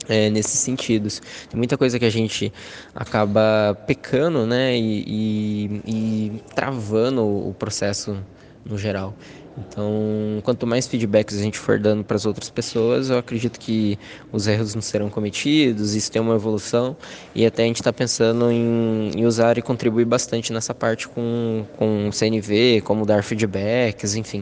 É, 0.09 0.29
nesses 0.29 0.59
sentidos. 0.59 1.21
Tem 1.49 1.57
muita 1.57 1.77
coisa 1.77 1.99
que 1.99 2.05
a 2.05 2.09
gente 2.09 2.51
acaba 2.93 3.77
pecando, 3.85 4.45
né, 4.45 4.75
e, 4.77 5.03
e, 5.07 5.81
e 5.85 6.43
travando 6.55 7.23
o 7.23 7.53
processo 7.57 8.17
no 8.65 8.77
geral. 8.77 9.15
Então, 9.57 10.41
quanto 10.43 10.65
mais 10.65 10.87
feedbacks 10.87 11.37
a 11.37 11.41
gente 11.41 11.57
for 11.57 11.77
dando 11.77 12.03
para 12.03 12.15
as 12.15 12.25
outras 12.25 12.49
pessoas, 12.49 13.09
eu 13.09 13.17
acredito 13.17 13.59
que 13.59 13.99
os 14.31 14.47
erros 14.47 14.73
não 14.73 14.81
serão 14.81 15.09
cometidos, 15.09 15.93
isso 15.93 16.09
tem 16.11 16.21
uma 16.21 16.35
evolução 16.35 16.95
e 17.35 17.45
até 17.45 17.63
a 17.63 17.65
gente 17.65 17.81
está 17.81 17.91
pensando 17.91 18.49
em, 18.49 19.11
em, 19.15 19.25
usar 19.25 19.57
e 19.57 19.61
contribuir 19.61 20.05
bastante 20.05 20.53
nessa 20.53 20.73
parte 20.73 21.07
com, 21.07 21.65
com 21.77 22.09
CNV, 22.11 22.81
como 22.81 23.05
dar 23.05 23.23
feedbacks, 23.23 24.15
enfim. 24.15 24.41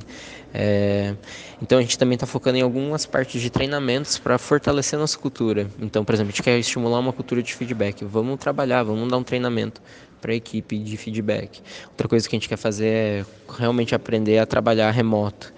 É, 0.54 1.16
então 1.62 1.78
a 1.78 1.82
gente 1.82 1.98
também 1.98 2.16
está 2.16 2.26
focando 2.26 2.58
em 2.58 2.62
algumas 2.62 3.06
partes 3.06 3.42
de 3.42 3.50
treinamentos 3.50 4.18
para 4.18 4.38
fortalecer 4.38 4.98
nossa 4.98 5.18
cultura. 5.18 5.68
Então, 5.82 6.06
por 6.06 6.14
exemplo, 6.14 6.30
a 6.30 6.32
gente 6.32 6.44
quer 6.44 6.58
estimular 6.58 7.00
uma 7.00 7.12
cultura 7.12 7.44
de 7.44 7.54
feedback. 7.54 8.06
Vamos 8.06 8.40
trabalhar, 8.40 8.84
vamos 8.84 9.10
dar 9.10 9.18
um 9.18 9.24
treinamento 9.24 9.82
para 10.22 10.32
a 10.32 10.36
equipe 10.36 10.78
de 10.78 10.96
feedback. 10.96 11.62
Outra 11.90 12.08
coisa 12.08 12.28
que 12.28 12.36
a 12.36 12.40
gente 12.40 12.48
quer 12.48 12.58
fazer 12.58 12.88
é 12.88 13.26
realmente 13.58 13.94
aprender 13.94 14.38
a 14.38 14.46
trabalhar 14.46 14.92
remoto. 14.92 15.54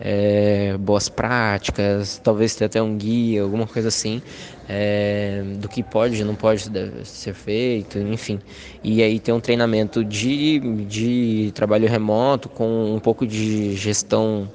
É, 0.00 0.76
boas 0.76 1.08
práticas, 1.08 2.20
talvez 2.22 2.56
ter 2.56 2.64
até 2.64 2.82
um 2.82 2.96
guia, 2.96 3.42
alguma 3.42 3.64
coisa 3.64 3.88
assim, 3.88 4.20
é, 4.68 5.40
do 5.58 5.68
que 5.68 5.84
pode 5.84 6.20
e 6.20 6.24
não 6.24 6.34
pode 6.34 6.68
ser 7.04 7.32
feito, 7.32 7.98
enfim. 7.98 8.40
E 8.82 9.00
aí 9.04 9.20
ter 9.20 9.32
um 9.32 9.38
treinamento 9.38 10.04
de, 10.04 10.58
de 10.84 11.52
trabalho 11.54 11.88
remoto 11.88 12.48
com 12.48 12.92
um 12.92 12.98
pouco 12.98 13.24
de 13.24 13.76
gestão 13.76 14.50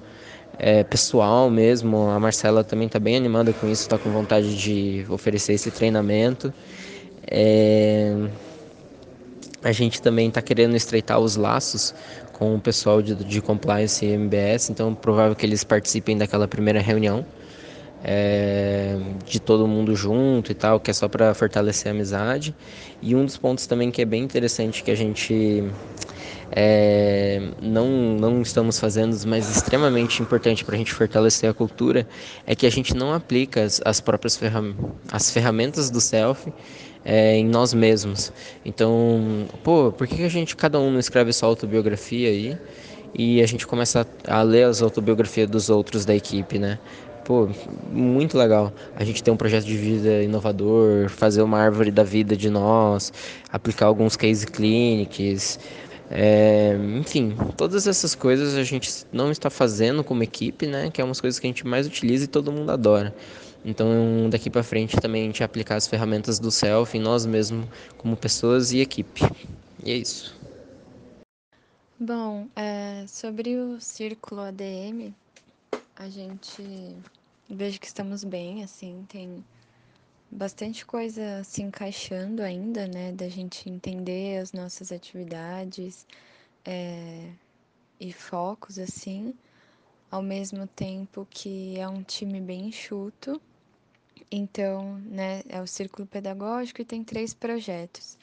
é, 0.59 0.83
pessoal 0.83 1.49
mesmo. 1.49 2.09
A 2.09 2.19
Marcela 2.19 2.63
também 2.63 2.87
está 2.87 2.99
bem 2.99 3.15
animada 3.15 3.53
com 3.53 3.67
isso, 3.67 3.83
está 3.83 3.97
com 3.97 4.11
vontade 4.11 4.55
de 4.55 5.05
oferecer 5.09 5.53
esse 5.53 5.71
treinamento. 5.71 6.53
É, 7.25 8.13
a 9.63 9.71
gente 9.71 10.01
também 10.01 10.27
está 10.27 10.41
querendo 10.41 10.75
estreitar 10.75 11.19
os 11.19 11.35
laços 11.35 11.95
com 12.33 12.55
o 12.55 12.59
pessoal 12.59 13.01
de, 13.01 13.15
de 13.15 13.41
compliance 13.41 14.05
e 14.05 14.13
MBS, 14.13 14.69
então 14.69 14.91
é 14.91 14.95
provável 14.95 15.35
que 15.35 15.45
eles 15.45 15.63
participem 15.63 16.17
daquela 16.17 16.47
primeira 16.47 16.79
reunião 16.79 17.25
é, 18.03 18.97
de 19.25 19.39
todo 19.39 19.67
mundo 19.67 19.95
junto 19.95 20.51
e 20.51 20.55
tal, 20.55 20.79
que 20.79 20.89
é 20.89 20.93
só 20.93 21.07
para 21.07 21.33
fortalecer 21.33 21.91
a 21.91 21.95
amizade. 21.95 22.55
E 23.01 23.15
um 23.15 23.25
dos 23.25 23.37
pontos 23.37 23.67
também 23.67 23.91
que 23.91 24.01
é 24.01 24.05
bem 24.05 24.23
interessante 24.23 24.83
que 24.83 24.91
a 24.91 24.95
gente 24.95 25.63
é, 26.51 27.41
não, 27.61 27.87
não 28.19 28.41
estamos 28.41 28.79
fazendo, 28.79 29.15
mas 29.27 29.49
extremamente 29.49 30.21
importante 30.21 30.65
para 30.65 30.75
a 30.75 30.77
gente 30.77 30.93
fortalecer 30.93 31.49
a 31.49 31.53
cultura, 31.53 32.07
é 32.45 32.55
que 32.55 32.65
a 32.65 32.69
gente 32.69 32.95
não 32.95 33.13
aplica 33.13 33.63
as, 33.63 33.81
as 33.85 33.99
próprias 33.99 34.35
ferram 34.35 34.75
as 35.11 35.31
ferramentas 35.31 35.89
do 35.89 36.01
self 36.01 36.51
é, 37.05 37.35
em 37.35 37.45
nós 37.45 37.73
mesmos. 37.73 38.31
Então, 38.65 39.47
pô, 39.63 39.91
por 39.91 40.07
que 40.07 40.23
a 40.23 40.29
gente, 40.29 40.55
cada 40.55 40.79
um 40.79 40.91
não 40.91 40.99
escreve 40.99 41.31
sua 41.33 41.49
autobiografia 41.49 42.29
aí 42.29 42.57
e 43.13 43.41
a 43.41 43.47
gente 43.47 43.65
começa 43.65 44.05
a, 44.27 44.39
a 44.39 44.41
ler 44.41 44.63
as 44.63 44.81
autobiografias 44.81 45.49
dos 45.49 45.69
outros 45.69 46.05
da 46.05 46.15
equipe, 46.15 46.59
né? 46.59 46.79
Pô, 47.25 47.47
muito 47.91 48.35
legal. 48.35 48.73
A 48.95 49.03
gente 49.03 49.21
tem 49.21 49.31
um 49.31 49.37
projeto 49.37 49.65
de 49.65 49.77
vida 49.77 50.23
inovador, 50.23 51.09
fazer 51.09 51.43
uma 51.43 51.59
árvore 51.59 51.91
da 51.91 52.03
vida 52.03 52.35
de 52.35 52.49
nós, 52.49 53.13
aplicar 53.51 53.85
alguns 53.85 54.15
case 54.15 54.47
clinics, 54.47 55.59
é, 56.09 56.75
enfim, 56.99 57.35
todas 57.55 57.85
essas 57.85 58.15
coisas 58.15 58.55
a 58.55 58.63
gente 58.63 59.05
não 59.11 59.31
está 59.31 59.49
fazendo 59.49 60.03
como 60.03 60.23
equipe, 60.23 60.65
né? 60.65 60.89
Que 60.89 61.01
é 61.01 61.03
umas 61.03 61.21
coisas 61.21 61.39
que 61.39 61.45
a 61.45 61.49
gente 61.49 61.67
mais 61.67 61.85
utiliza 61.85 62.25
e 62.25 62.27
todo 62.27 62.51
mundo 62.51 62.71
adora. 62.71 63.15
Então, 63.63 64.29
daqui 64.29 64.49
para 64.49 64.63
frente 64.63 64.97
também 64.97 65.23
a 65.23 65.25
gente 65.25 65.43
aplicar 65.43 65.75
as 65.75 65.85
ferramentas 65.85 66.39
do 66.39 66.49
self 66.49 66.97
em 66.97 67.01
nós 67.01 67.25
mesmos, 67.25 67.67
como 67.97 68.17
pessoas 68.17 68.71
e 68.71 68.79
equipe. 68.79 69.21
E 69.83 69.91
é 69.91 69.97
isso. 69.97 70.35
Bom, 71.99 72.47
é, 72.55 73.05
sobre 73.07 73.57
o 73.57 73.79
círculo 73.79 74.41
ADM, 74.41 75.13
a 75.95 76.09
gente 76.09 76.63
vejo 77.49 77.79
que 77.79 77.87
estamos 77.87 78.23
bem, 78.23 78.63
assim, 78.63 79.05
tem 79.09 79.43
bastante 80.31 80.86
coisa 80.86 81.43
se 81.43 81.62
encaixando 81.62 82.41
ainda, 82.41 82.88
né, 82.88 83.12
da 83.12 83.30
gente 83.30 83.69
entender 83.69 84.38
as 84.38 84.53
nossas 84.53 84.91
atividades 84.91 86.06
é, 86.65 87.32
e 87.99 88.13
focos, 88.13 88.80
assim, 88.80 89.34
ao 90.12 90.21
mesmo 90.21 90.67
tempo 90.67 91.27
que 91.30 91.77
é 91.80 91.88
um 91.88 92.03
time 92.03 92.39
bem 92.41 92.67
enxuto 92.67 93.41
então, 94.32 94.99
né, 95.06 95.41
é 95.49 95.60
o 95.62 95.65
Círculo 95.65 96.08
Pedagógico 96.08 96.82
e 96.82 96.86
tem 96.86 97.03
três 97.03 97.34
projetos: 97.34 98.17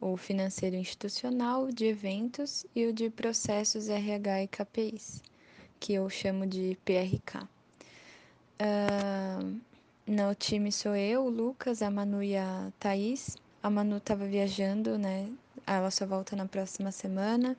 o 0.00 0.16
financeiro 0.16 0.76
institucional, 0.76 1.70
de 1.70 1.86
eventos 1.86 2.66
e 2.74 2.86
o 2.86 2.92
de 2.92 3.08
processos 3.10 3.88
RH 3.88 4.42
e 4.42 4.48
KPIs, 4.48 5.22
que 5.78 5.94
eu 5.94 6.08
chamo 6.10 6.46
de 6.46 6.76
PRK. 6.84 7.48
Uh, 8.60 9.60
no 10.06 10.34
time 10.34 10.72
sou 10.72 10.94
eu, 10.94 11.24
o 11.24 11.30
Lucas, 11.30 11.82
a 11.82 11.90
Manu 11.90 12.22
e 12.22 12.36
a 12.36 12.70
Thaís. 12.78 13.36
A 13.62 13.70
Manu 13.70 13.98
estava 13.98 14.26
viajando, 14.26 14.98
né? 14.98 15.28
Ela 15.66 15.90
só 15.90 16.04
volta 16.04 16.34
na 16.34 16.46
próxima 16.46 16.90
semana. 16.90 17.56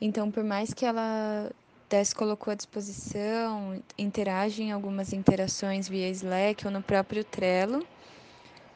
Então, 0.00 0.30
por 0.30 0.44
mais 0.44 0.74
que 0.74 0.84
ela 0.84 1.50
Tess 1.88 2.12
colocou 2.12 2.52
à 2.52 2.54
disposição, 2.54 3.82
interage 3.98 4.62
em 4.62 4.70
algumas 4.70 5.12
interações 5.12 5.88
via 5.88 6.08
Slack 6.10 6.64
ou 6.64 6.70
no 6.70 6.82
próprio 6.82 7.24
Trello, 7.24 7.84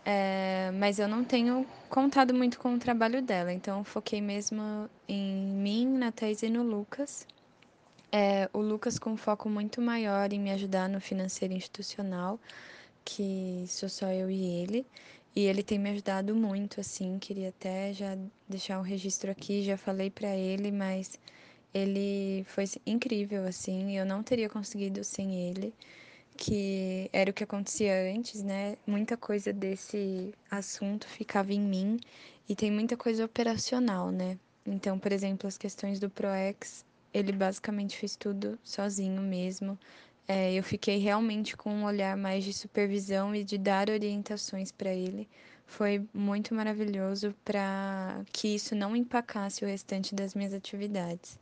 é, 0.05 0.71
mas 0.75 0.99
eu 0.99 1.07
não 1.07 1.23
tenho 1.23 1.65
contado 1.89 2.35
muito 2.35 2.59
com 2.59 2.75
o 2.75 2.79
trabalho 2.79 3.23
dela, 3.23 3.53
então 3.53 3.85
foquei 3.85 4.21
mesmo 4.21 4.91
em 5.09 5.37
mim, 5.37 5.87
na 5.87 6.11
Thais 6.11 6.43
e 6.43 6.51
no 6.51 6.63
Lucas. 6.63 7.27
É, 8.11 8.51
o 8.53 8.59
Lucas 8.59 8.99
com 8.99 9.17
foco 9.17 9.49
muito 9.49 9.81
maior 9.81 10.33
em 10.33 10.41
me 10.41 10.51
ajudar 10.51 10.89
no 10.89 11.01
financeiro 11.01 11.55
institucional, 11.55 12.39
que 13.05 13.65
sou 13.69 13.89
só 13.89 14.09
eu 14.13 14.31
e 14.31 14.45
ele. 14.63 14.87
E 15.37 15.43
ele 15.47 15.63
tem 15.65 15.79
me 15.79 15.91
ajudado 15.91 16.35
muito, 16.35 16.81
assim, 16.81 17.19
queria 17.19 17.49
até 17.49 17.93
já 17.93 18.17
deixar 18.49 18.79
um 18.79 18.83
registro 18.83 19.31
aqui, 19.31 19.65
já 19.65 19.77
falei 19.77 20.09
para 20.09 20.35
ele, 20.37 20.71
mas 20.71 21.19
ele 21.75 22.45
foi 22.45 22.65
incrível, 22.87 23.45
assim, 23.45 23.99
eu 23.99 24.07
não 24.07 24.23
teria 24.23 24.49
conseguido 24.49 25.03
sem 25.03 25.49
ele, 25.49 25.75
que 26.37 27.11
era 27.13 27.31
o 27.31 27.35
que 27.35 27.43
acontecia 27.43 27.93
antes, 28.15 28.43
né? 28.43 28.77
Muita 28.87 29.17
coisa 29.17 29.53
desse 29.53 30.33
assunto 30.49 31.07
ficava 31.09 31.53
em 31.53 31.61
mim 31.61 31.99
e 32.49 32.55
tem 32.55 32.71
muita 32.71 32.97
coisa 32.97 33.25
operacional, 33.25 34.11
né? 34.13 34.39
Então, 34.65 34.99
por 34.99 35.13
exemplo, 35.13 35.49
as 35.49 35.59
questões 35.59 35.99
do 35.99 36.09
ProEx, 36.09 36.85
ele 37.13 37.33
basicamente 37.33 37.97
fez 37.97 38.17
tudo 38.17 38.59
sozinho 38.63 39.21
mesmo. 39.21 39.79
É, 40.27 40.55
eu 40.55 40.63
fiquei 40.63 40.99
realmente 40.99 41.57
com 41.57 41.71
um 41.71 41.85
olhar 41.85 42.17
mais 42.17 42.45
de 42.45 42.53
supervisão 42.53 43.35
e 43.35 43.45
de 43.45 43.59
dar 43.59 43.91
orientações 43.91 44.73
para 44.73 44.93
ele. 44.93 45.29
Foi 45.67 46.07
muito 46.15 46.55
maravilhoso 46.55 47.35
para 47.45 48.23
que 48.33 48.55
isso 48.55 48.75
não 48.75 48.97
empacasse 48.97 49.65
o 49.65 49.69
restante 49.69 50.15
das 50.15 50.35
minhas 50.35 50.55
atividades. 50.55 51.39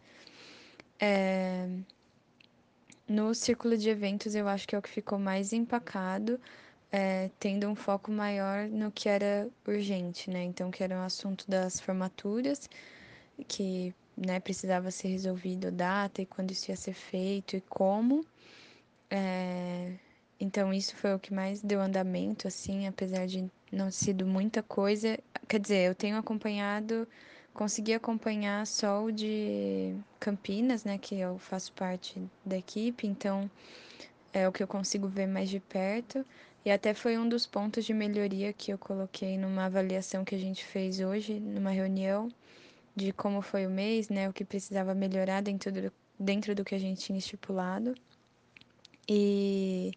É... 1.01 1.69
No 3.09 3.35
círculo 3.35 3.77
de 3.77 3.91
eventos, 3.91 4.35
eu 4.35 4.49
acho 4.49 4.67
que 4.67 4.75
é 4.75 4.79
o 4.79 4.83
que 4.83 4.89
ficou 4.89 5.19
mais 5.19 5.53
empacado, 5.53 6.41
é, 6.91 7.31
tendo 7.39 7.69
um 7.69 7.75
foco 7.75 8.11
maior 8.11 8.69
no 8.69 8.91
que 8.93 9.09
era 9.09 9.49
urgente, 9.67 10.31
né? 10.31 10.43
Então, 10.45 10.71
que 10.71 10.83
era 10.85 10.97
o 10.97 11.01
um 11.01 11.03
assunto 11.03 11.49
das 11.51 11.81
formaturas, 11.81 12.69
que 13.49 13.95
né, 14.17 14.41
precisava 14.41 14.91
ser 14.91 15.09
resolvido 15.09 15.69
a 15.69 15.71
data 15.71 16.23
e 16.23 16.27
quando 16.27 16.53
isso 16.53 16.71
ia 16.71 16.77
ser 16.77 16.95
feito 16.95 17.57
e 17.57 17.61
como. 17.63 18.25
É... 19.13 19.93
Então, 20.41 20.73
isso 20.73 20.97
foi 20.97 21.15
o 21.15 21.21
que 21.21 21.33
mais 21.33 21.63
deu 21.63 21.81
andamento, 21.81 22.49
assim, 22.49 22.89
apesar 22.89 23.27
de 23.27 23.49
não 23.71 23.87
ter 23.87 23.93
sido 23.93 24.27
muita 24.27 24.63
coisa. 24.63 25.17
Quer 25.49 25.61
dizer, 25.61 25.89
eu 25.89 25.95
tenho 25.95 26.17
acompanhado 26.17 27.07
consegui 27.53 27.93
acompanhar 27.95 28.67
só 28.67 29.05
o 29.05 29.13
de 29.13 29.95
Campinas, 30.19 30.85
né, 30.85 30.99
que 30.99 31.17
eu 31.19 31.39
faço 31.39 31.73
parte 31.73 32.21
da 32.45 32.57
equipe, 32.57 33.07
então 33.07 33.51
é 34.33 34.49
o 34.49 34.53
que 34.53 34.63
eu 34.63 34.67
consigo 34.69 35.07
ver 35.09 35.27
mais 35.27 35.49
de 35.49 35.61
perto. 35.61 36.25
E 36.65 36.71
até 36.71 36.95
foi 36.95 37.19
um 37.19 37.29
dos 37.29 37.47
pontos 37.47 37.85
de 37.85 37.93
melhoria 37.93 38.53
que 38.53 38.73
eu 38.73 38.79
coloquei 38.79 39.37
numa 39.37 39.67
avaliação 39.67 40.25
que 40.25 40.35
a 40.35 40.39
gente 40.39 40.65
fez 40.65 41.01
hoje, 41.01 41.41
numa 41.41 41.71
reunião, 41.71 42.29
de 42.95 43.13
como 43.13 43.43
foi 43.43 43.67
o 43.67 43.71
mês, 43.71 44.09
né, 44.09 44.29
o 44.29 44.33
que 44.33 44.45
precisava 44.45 44.95
melhorar 44.95 45.43
dentro 45.43 45.73
do, 45.73 45.93
dentro 46.19 46.55
do 46.55 46.65
que 46.65 46.75
a 46.75 46.79
gente 46.79 47.01
tinha 47.01 47.19
estipulado. 47.19 47.95
E 49.09 49.93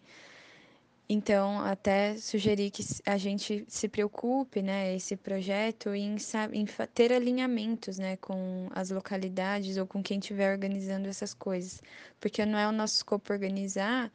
então, 1.08 1.60
até 1.60 2.16
sugeri 2.16 2.68
que 2.68 2.84
a 3.06 3.16
gente 3.16 3.64
se 3.68 3.88
preocupe, 3.88 4.60
né, 4.60 4.96
esse 4.96 5.16
projeto, 5.16 5.94
em, 5.94 6.16
em 6.52 6.64
ter 6.92 7.12
alinhamentos, 7.12 7.96
né, 7.96 8.16
com 8.16 8.68
as 8.72 8.90
localidades 8.90 9.76
ou 9.76 9.86
com 9.86 10.02
quem 10.02 10.18
estiver 10.18 10.50
organizando 10.52 11.08
essas 11.08 11.32
coisas, 11.32 11.80
porque 12.20 12.44
não 12.44 12.58
é 12.58 12.66
o 12.66 12.72
nosso 12.72 12.96
escopo 12.96 13.32
organizar, 13.32 14.10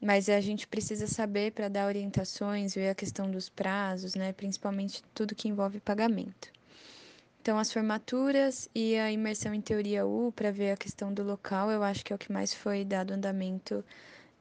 mas 0.00 0.30
a 0.30 0.40
gente 0.40 0.66
precisa 0.66 1.06
saber 1.06 1.52
para 1.52 1.68
dar 1.68 1.86
orientações, 1.86 2.74
ver 2.74 2.88
a 2.88 2.94
questão 2.94 3.30
dos 3.30 3.50
prazos, 3.50 4.14
né, 4.14 4.32
principalmente 4.32 5.02
tudo 5.14 5.34
que 5.34 5.48
envolve 5.48 5.78
pagamento. 5.78 6.50
Então, 7.42 7.58
as 7.58 7.70
formaturas 7.70 8.68
e 8.74 8.96
a 8.96 9.12
imersão 9.12 9.52
em 9.52 9.60
teoria 9.60 10.06
U 10.06 10.32
para 10.32 10.50
ver 10.50 10.72
a 10.72 10.76
questão 10.76 11.12
do 11.12 11.22
local, 11.22 11.70
eu 11.70 11.82
acho 11.82 12.02
que 12.02 12.14
é 12.14 12.16
o 12.16 12.18
que 12.18 12.32
mais 12.32 12.54
foi 12.54 12.82
dado 12.82 13.12
andamento 13.12 13.84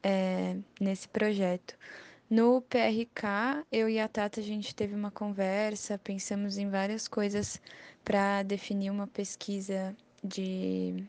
é, 0.04 0.58
nesse 0.80 1.08
projeto. 1.08 1.78
No 2.30 2.62
PRK, 2.62 3.66
eu 3.72 3.90
e 3.90 4.00
a 4.00 4.08
Tata, 4.08 4.40
a 4.40 4.44
gente 4.44 4.76
teve 4.76 4.94
uma 4.94 5.10
conversa, 5.10 5.98
pensamos 5.98 6.58
em 6.58 6.70
várias 6.70 7.08
coisas 7.08 7.60
para 8.04 8.44
definir 8.44 8.92
uma 8.92 9.08
pesquisa 9.08 9.96
de 10.24 11.04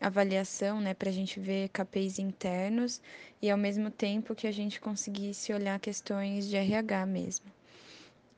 avaliação, 0.00 0.80
né, 0.80 0.92
para 0.92 1.10
a 1.10 1.12
gente 1.12 1.38
ver 1.38 1.68
KPIs 1.68 2.18
internos 2.18 3.00
e 3.40 3.50
ao 3.50 3.56
mesmo 3.56 3.90
tempo 3.90 4.34
que 4.34 4.46
a 4.46 4.52
gente 4.52 4.80
conseguisse 4.80 5.52
olhar 5.52 5.78
questões 5.78 6.48
de 6.48 6.56
RH 6.56 7.06
mesmo. 7.06 7.46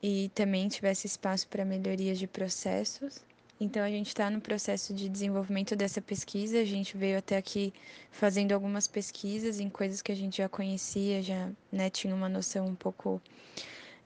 E 0.01 0.29
também 0.35 0.67
tivesse 0.67 1.07
espaço 1.07 1.47
para 1.47 1.65
melhorias 1.65 2.19
de 2.19 2.27
processos. 2.27 3.25
Então 3.59 3.83
a 3.83 3.89
gente 3.89 4.07
está 4.07 4.29
no 4.29 4.39
processo 4.39 4.93
de 4.93 5.09
desenvolvimento 5.09 5.75
dessa 5.75 6.01
pesquisa. 6.01 6.59
A 6.59 6.65
gente 6.65 6.95
veio 6.95 7.17
até 7.17 7.37
aqui 7.37 7.73
fazendo 8.11 8.51
algumas 8.51 8.87
pesquisas 8.87 9.59
em 9.59 9.69
coisas 9.69 10.01
que 10.01 10.11
a 10.11 10.15
gente 10.15 10.37
já 10.37 10.47
conhecia, 10.47 11.21
já 11.23 11.49
né, 11.71 11.89
tinha 11.89 12.13
uma 12.13 12.29
noção 12.29 12.67
um 12.67 12.75
pouco 12.75 13.21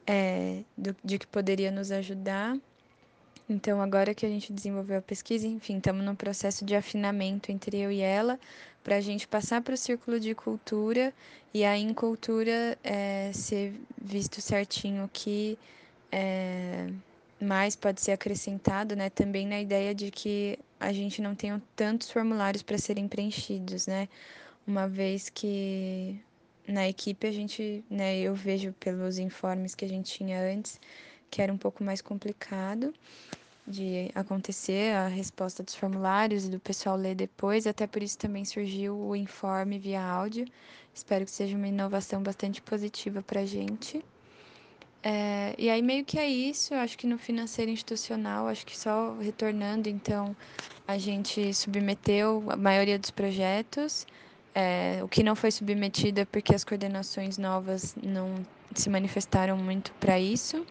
é, 0.07 0.63
do, 0.77 0.95
de 1.03 1.19
que 1.19 1.27
poderia 1.27 1.71
nos 1.71 1.91
ajudar. 1.91 2.57
Então, 3.49 3.81
agora 3.81 4.13
que 4.13 4.25
a 4.25 4.29
gente 4.29 4.53
desenvolveu 4.53 4.99
a 4.99 5.01
pesquisa, 5.01 5.45
enfim, 5.45 5.77
estamos 5.77 6.05
no 6.05 6.15
processo 6.15 6.63
de 6.63 6.73
afinamento 6.73 7.51
entre 7.51 7.77
eu 7.77 7.91
e 7.91 7.99
ela, 7.99 8.39
para 8.81 8.95
a 8.95 9.01
gente 9.01 9.27
passar 9.27 9.61
para 9.61 9.73
o 9.73 9.77
círculo 9.77 10.19
de 10.19 10.33
cultura 10.33 11.13
e 11.53 11.65
aí 11.65 11.81
em 11.81 11.93
cultura 11.93 12.77
é, 12.81 13.31
ser 13.33 13.73
visto 14.01 14.39
certinho 14.39 15.09
que 15.11 15.59
é, 16.09 16.87
mais 17.41 17.75
pode 17.75 18.01
ser 18.01 18.11
acrescentado, 18.11 18.95
né? 18.95 19.09
Também 19.09 19.47
na 19.47 19.59
ideia 19.59 19.93
de 19.95 20.11
que 20.11 20.57
a 20.79 20.93
gente 20.93 21.21
não 21.21 21.35
tenha 21.35 21.61
tantos 21.75 22.11
formulários 22.11 22.63
para 22.63 22.77
serem 22.77 23.07
preenchidos, 23.07 23.87
né? 23.87 24.07
Uma 24.65 24.87
vez 24.87 25.29
que 25.29 26.19
na 26.67 26.87
equipe 26.87 27.27
a 27.27 27.31
gente, 27.31 27.83
né, 27.89 28.19
eu 28.19 28.33
vejo 28.35 28.73
pelos 28.79 29.17
informes 29.17 29.75
que 29.75 29.83
a 29.83 29.87
gente 29.87 30.11
tinha 30.11 30.39
antes, 30.39 30.79
que 31.29 31.41
era 31.41 31.51
um 31.51 31.57
pouco 31.57 31.83
mais 31.83 32.01
complicado 32.01 32.93
de 33.67 34.11
acontecer 34.15 34.93
a 34.95 35.07
resposta 35.07 35.63
dos 35.63 35.75
formulários 35.75 36.45
e 36.45 36.49
do 36.49 36.59
pessoal 36.59 36.95
ler 36.95 37.15
depois, 37.15 37.67
até 37.67 37.87
por 37.87 38.01
isso 38.03 38.17
também 38.17 38.43
surgiu 38.43 38.97
o 38.97 39.15
informe 39.15 39.79
via 39.79 40.01
áudio. 40.01 40.45
Espero 40.93 41.25
que 41.25 41.31
seja 41.31 41.55
uma 41.55 41.67
inovação 41.67 42.21
bastante 42.21 42.61
positiva 42.61 43.21
para 43.21 43.41
a 43.41 43.45
gente. 43.45 44.03
É, 45.03 45.55
e 45.57 45.69
aí 45.69 45.81
meio 45.81 46.05
que 46.05 46.19
é 46.19 46.27
isso, 46.27 46.73
eu 46.73 46.79
acho 46.79 46.97
que 46.97 47.07
no 47.07 47.17
financeiro 47.17 47.71
institucional, 47.71 48.47
acho 48.47 48.65
que 48.65 48.77
só 48.77 49.15
retornando, 49.19 49.89
então 49.89 50.35
a 50.87 50.97
gente 50.97 51.53
submeteu 51.53 52.43
a 52.49 52.55
maioria 52.55 52.99
dos 52.99 53.09
projetos. 53.09 54.05
É, 54.53 54.99
o 55.03 55.07
que 55.07 55.23
não 55.23 55.35
foi 55.35 55.49
submetido 55.49 56.19
é 56.19 56.25
porque 56.25 56.53
as 56.53 56.63
coordenações 56.63 57.37
novas 57.37 57.95
não 58.03 58.35
se 58.75 58.89
manifestaram 58.89 59.57
muito 59.57 59.91
para 59.93 60.19
isso. 60.19 60.65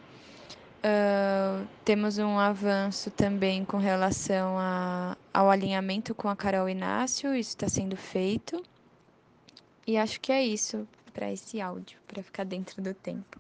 Uh, 0.81 1.67
temos 1.85 2.17
um 2.17 2.39
avanço 2.39 3.11
também 3.11 3.67
com 3.67 3.77
relação 3.77 4.59
a, 4.59 5.15
ao 5.33 5.51
alinhamento 5.51 6.15
com 6.15 6.27
a 6.27 6.35
Carol 6.35 6.71
Inácio, 6.71 7.35
isso 7.35 7.51
está 7.51 7.69
sendo 7.69 7.97
feito. 7.97 8.63
E 9.87 9.99
acho 9.99 10.21
que 10.21 10.33
é 10.33 10.43
isso 10.43 10.89
para 11.13 11.31
esse 11.31 11.61
áudio, 11.61 11.99
para 12.07 12.23
ficar 12.23 12.45
dentro 12.45 12.81
do 12.81 12.95
tempo. 12.95 13.39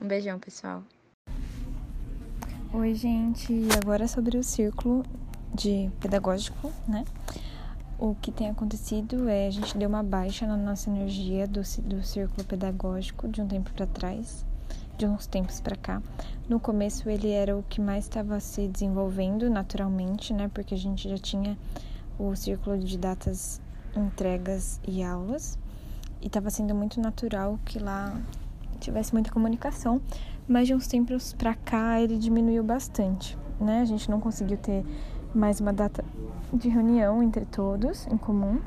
Um 0.00 0.06
beijão, 0.06 0.38
pessoal. 0.38 0.82
Oi, 2.72 2.94
gente. 2.94 3.52
Agora 3.82 4.06
sobre 4.06 4.36
o 4.36 4.44
círculo 4.44 5.02
de 5.54 5.90
pedagógico, 6.00 6.70
né? 6.86 7.04
O 7.98 8.14
que 8.14 8.30
tem 8.30 8.50
acontecido 8.50 9.26
é 9.26 9.46
a 9.46 9.50
gente 9.50 9.76
deu 9.78 9.88
uma 9.88 10.02
baixa 10.02 10.46
na 10.46 10.56
nossa 10.56 10.90
energia 10.90 11.46
do, 11.46 11.62
do 11.82 12.02
círculo 12.02 12.44
pedagógico 12.44 13.26
de 13.26 13.40
um 13.40 13.48
tempo 13.48 13.70
para 13.72 13.86
trás 13.86 14.44
de 14.98 15.06
uns 15.06 15.26
tempos 15.26 15.60
para 15.60 15.76
cá. 15.76 16.02
No 16.46 16.60
começo 16.60 17.08
ele 17.08 17.30
era 17.30 17.56
o 17.56 17.62
que 17.62 17.80
mais 17.80 18.04
estava 18.04 18.38
se 18.38 18.68
desenvolvendo 18.68 19.48
naturalmente, 19.48 20.34
né? 20.34 20.50
Porque 20.52 20.74
a 20.74 20.78
gente 20.78 21.08
já 21.08 21.16
tinha 21.16 21.56
o 22.18 22.36
círculo 22.36 22.78
de 22.78 22.98
datas, 22.98 23.62
entregas 23.96 24.78
e 24.86 25.02
aulas 25.02 25.58
e 26.20 26.26
estava 26.26 26.50
sendo 26.50 26.74
muito 26.74 27.00
natural 27.00 27.58
que 27.64 27.78
lá 27.78 28.14
tivesse 28.86 29.12
muita 29.12 29.30
comunicação, 29.30 30.00
mas 30.48 30.66
de 30.66 30.74
uns 30.74 30.86
tempos 30.86 31.32
para 31.32 31.54
cá 31.54 32.00
ele 32.00 32.16
diminuiu 32.16 32.64
bastante, 32.64 33.36
né? 33.60 33.80
A 33.80 33.84
gente 33.84 34.10
não 34.10 34.20
conseguiu 34.20 34.56
ter 34.56 34.84
mais 35.34 35.60
uma 35.60 35.72
data 35.72 36.04
de 36.52 36.68
reunião 36.68 37.22
entre 37.22 37.44
todos 37.44 38.06
em 38.06 38.16
comum. 38.16 38.58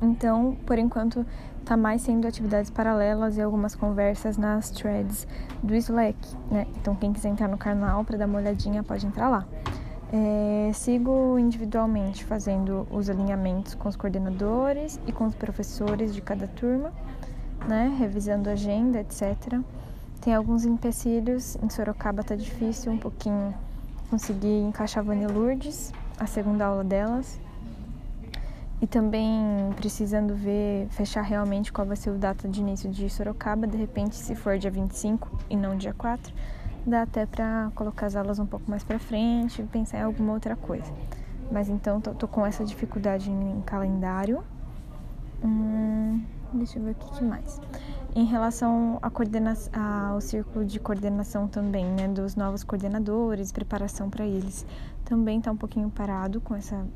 Então, 0.00 0.56
por 0.64 0.78
enquanto, 0.78 1.26
tá 1.64 1.76
mais 1.76 2.02
sendo 2.02 2.26
atividades 2.26 2.70
paralelas 2.70 3.36
e 3.36 3.42
algumas 3.42 3.74
conversas 3.74 4.38
nas 4.38 4.70
threads 4.70 5.26
do 5.62 5.74
Slack, 5.74 6.16
né? 6.50 6.66
Então 6.80 6.94
quem 6.94 7.12
quiser 7.12 7.28
entrar 7.28 7.48
no 7.48 7.58
canal 7.58 8.04
para 8.04 8.16
dar 8.16 8.26
uma 8.26 8.38
olhadinha 8.38 8.82
pode 8.82 9.06
entrar 9.06 9.28
lá. 9.28 9.44
É, 10.10 10.70
sigo 10.72 11.38
individualmente 11.38 12.24
fazendo 12.24 12.86
os 12.90 13.10
alinhamentos 13.10 13.74
com 13.74 13.90
os 13.90 13.96
coordenadores 13.96 14.98
e 15.06 15.12
com 15.12 15.26
os 15.26 15.34
professores 15.34 16.14
de 16.14 16.22
cada 16.22 16.46
turma, 16.46 16.90
né? 17.66 17.94
Revisando 17.98 18.48
a 18.48 18.52
agenda, 18.52 19.00
etc. 19.00 19.60
Tem 20.20 20.34
alguns 20.34 20.64
empecilhos, 20.64 21.56
em 21.62 21.68
Sorocaba 21.70 22.22
tá 22.22 22.34
difícil 22.34 22.92
um 22.92 22.98
pouquinho 22.98 23.54
conseguir 24.10 24.60
encaixar 24.62 25.02
a 25.02 25.06
Vânia 25.06 25.28
Lourdes, 25.28 25.92
a 26.18 26.26
segunda 26.26 26.66
aula 26.66 26.84
delas 26.84 27.38
e 28.80 28.86
também 28.86 29.32
precisando 29.76 30.34
ver, 30.34 30.86
fechar 30.90 31.22
realmente 31.22 31.72
qual 31.72 31.86
vai 31.86 31.96
ser 31.96 32.10
o 32.10 32.14
data 32.14 32.48
de 32.48 32.60
início 32.60 32.88
de 32.88 33.10
Sorocaba, 33.10 33.66
de 33.66 33.76
repente, 33.76 34.14
se 34.14 34.34
for 34.34 34.56
dia 34.56 34.70
25 34.70 35.28
e 35.50 35.56
não 35.56 35.76
dia 35.76 35.92
4, 35.92 36.32
dá 36.86 37.02
até 37.02 37.26
para 37.26 37.70
colocar 37.74 38.06
as 38.06 38.14
aulas 38.14 38.38
um 38.38 38.46
pouco 38.46 38.70
mais 38.70 38.84
para 38.84 38.98
frente, 38.98 39.62
pensar 39.64 39.98
em 39.98 40.02
alguma 40.02 40.32
outra 40.32 40.54
coisa. 40.54 40.92
Mas 41.50 41.68
então 41.68 42.00
tô, 42.00 42.12
tô 42.14 42.28
com 42.28 42.46
essa 42.46 42.64
dificuldade 42.64 43.30
em, 43.30 43.60
calendário. 43.62 44.44
Hum, 45.42 46.22
deixa 46.52 46.78
eu 46.78 46.84
ver 46.84 46.92
o 46.92 46.94
que, 46.94 47.10
que 47.18 47.24
mais. 47.24 47.60
Em 48.14 48.24
relação 48.24 48.98
à 49.02 50.10
ao 50.10 50.20
círculo 50.20 50.64
de 50.64 50.80
coordenação 50.80 51.46
também, 51.46 51.84
né, 51.84 52.08
dos 52.08 52.34
novos 52.34 52.64
coordenadores, 52.64 53.52
preparação 53.52 54.10
para 54.10 54.26
eles, 54.26 54.66
também 55.04 55.40
tá 55.40 55.52
um 55.52 55.56
pouquinho 55.56 55.90
parado 55.90 56.40
com 56.40 56.54
essa 56.54 56.86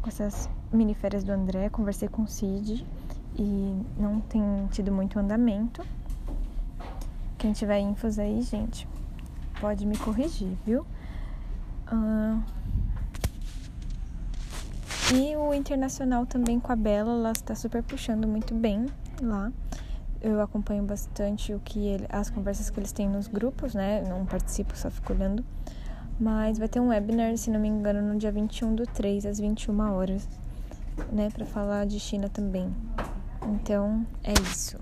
com 0.00 0.08
essas 0.08 0.48
mini 0.72 0.94
férias 0.94 1.24
do 1.24 1.32
André, 1.32 1.68
conversei 1.70 2.08
com 2.08 2.22
o 2.22 2.28
Cid 2.28 2.86
e 3.36 3.82
não 3.98 4.20
tem 4.20 4.42
tido 4.70 4.92
muito 4.92 5.18
andamento. 5.18 5.84
Quem 7.36 7.52
tiver 7.52 7.80
infos 7.80 8.18
aí, 8.18 8.40
gente, 8.42 8.86
pode 9.60 9.86
me 9.86 9.96
corrigir, 9.96 10.56
viu? 10.64 10.86
Uh... 11.92 12.42
E 15.14 15.34
o 15.36 15.54
internacional 15.54 16.26
também 16.26 16.60
com 16.60 16.70
a 16.70 16.76
Bela, 16.76 17.12
ela 17.12 17.32
está 17.32 17.54
super 17.54 17.82
puxando 17.82 18.28
muito 18.28 18.54
bem 18.54 18.86
lá. 19.22 19.50
Eu 20.20 20.40
acompanho 20.42 20.82
bastante 20.82 21.54
o 21.54 21.60
que 21.60 21.86
ele, 21.86 22.04
as 22.10 22.28
conversas 22.28 22.68
que 22.68 22.78
eles 22.78 22.92
têm 22.92 23.08
nos 23.08 23.26
grupos, 23.26 23.74
né? 23.74 24.02
Não 24.06 24.26
participo, 24.26 24.76
só 24.76 24.90
fico 24.90 25.14
olhando. 25.14 25.42
Mas 26.20 26.58
vai 26.58 26.68
ter 26.68 26.78
um 26.78 26.88
webinar, 26.88 27.34
se 27.38 27.50
não 27.50 27.58
me 27.58 27.68
engano, 27.68 28.02
no 28.02 28.18
dia 28.18 28.30
21 28.30 28.74
do 28.74 28.84
3, 28.84 29.24
às 29.24 29.38
21 29.38 29.92
horas, 29.94 30.28
né, 31.10 31.30
para 31.32 31.46
falar 31.46 31.86
de 31.86 31.98
China 31.98 32.28
também. 32.28 32.74
Então, 33.46 34.04
é 34.24 34.32
isso. 34.32 34.78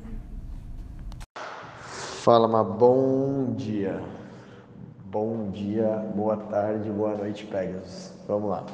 Fala, 2.24 2.48
uma 2.48 2.64
bom 2.64 3.52
dia. 3.54 4.02
Bom 5.04 5.50
dia, 5.50 6.04
boa 6.16 6.36
tarde, 6.36 6.90
boa 6.90 7.14
noite, 7.16 7.46
Pegasus. 7.46 8.12
Vamos 8.26 8.50
lá. 8.50 8.66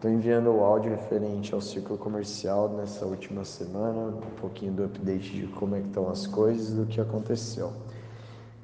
Estou 0.00 0.10
enviando 0.10 0.50
o 0.50 0.64
áudio 0.64 0.92
referente 0.92 1.52
ao 1.52 1.60
ciclo 1.60 1.98
comercial 1.98 2.70
nessa 2.70 3.04
última 3.04 3.44
semana, 3.44 4.16
um 4.16 4.40
pouquinho 4.40 4.72
do 4.72 4.82
update 4.82 5.30
de 5.30 5.46
como 5.48 5.76
é 5.76 5.80
que 5.80 5.88
estão 5.88 6.08
as 6.08 6.26
coisas, 6.26 6.72
do 6.72 6.86
que 6.86 6.98
aconteceu. 6.98 7.70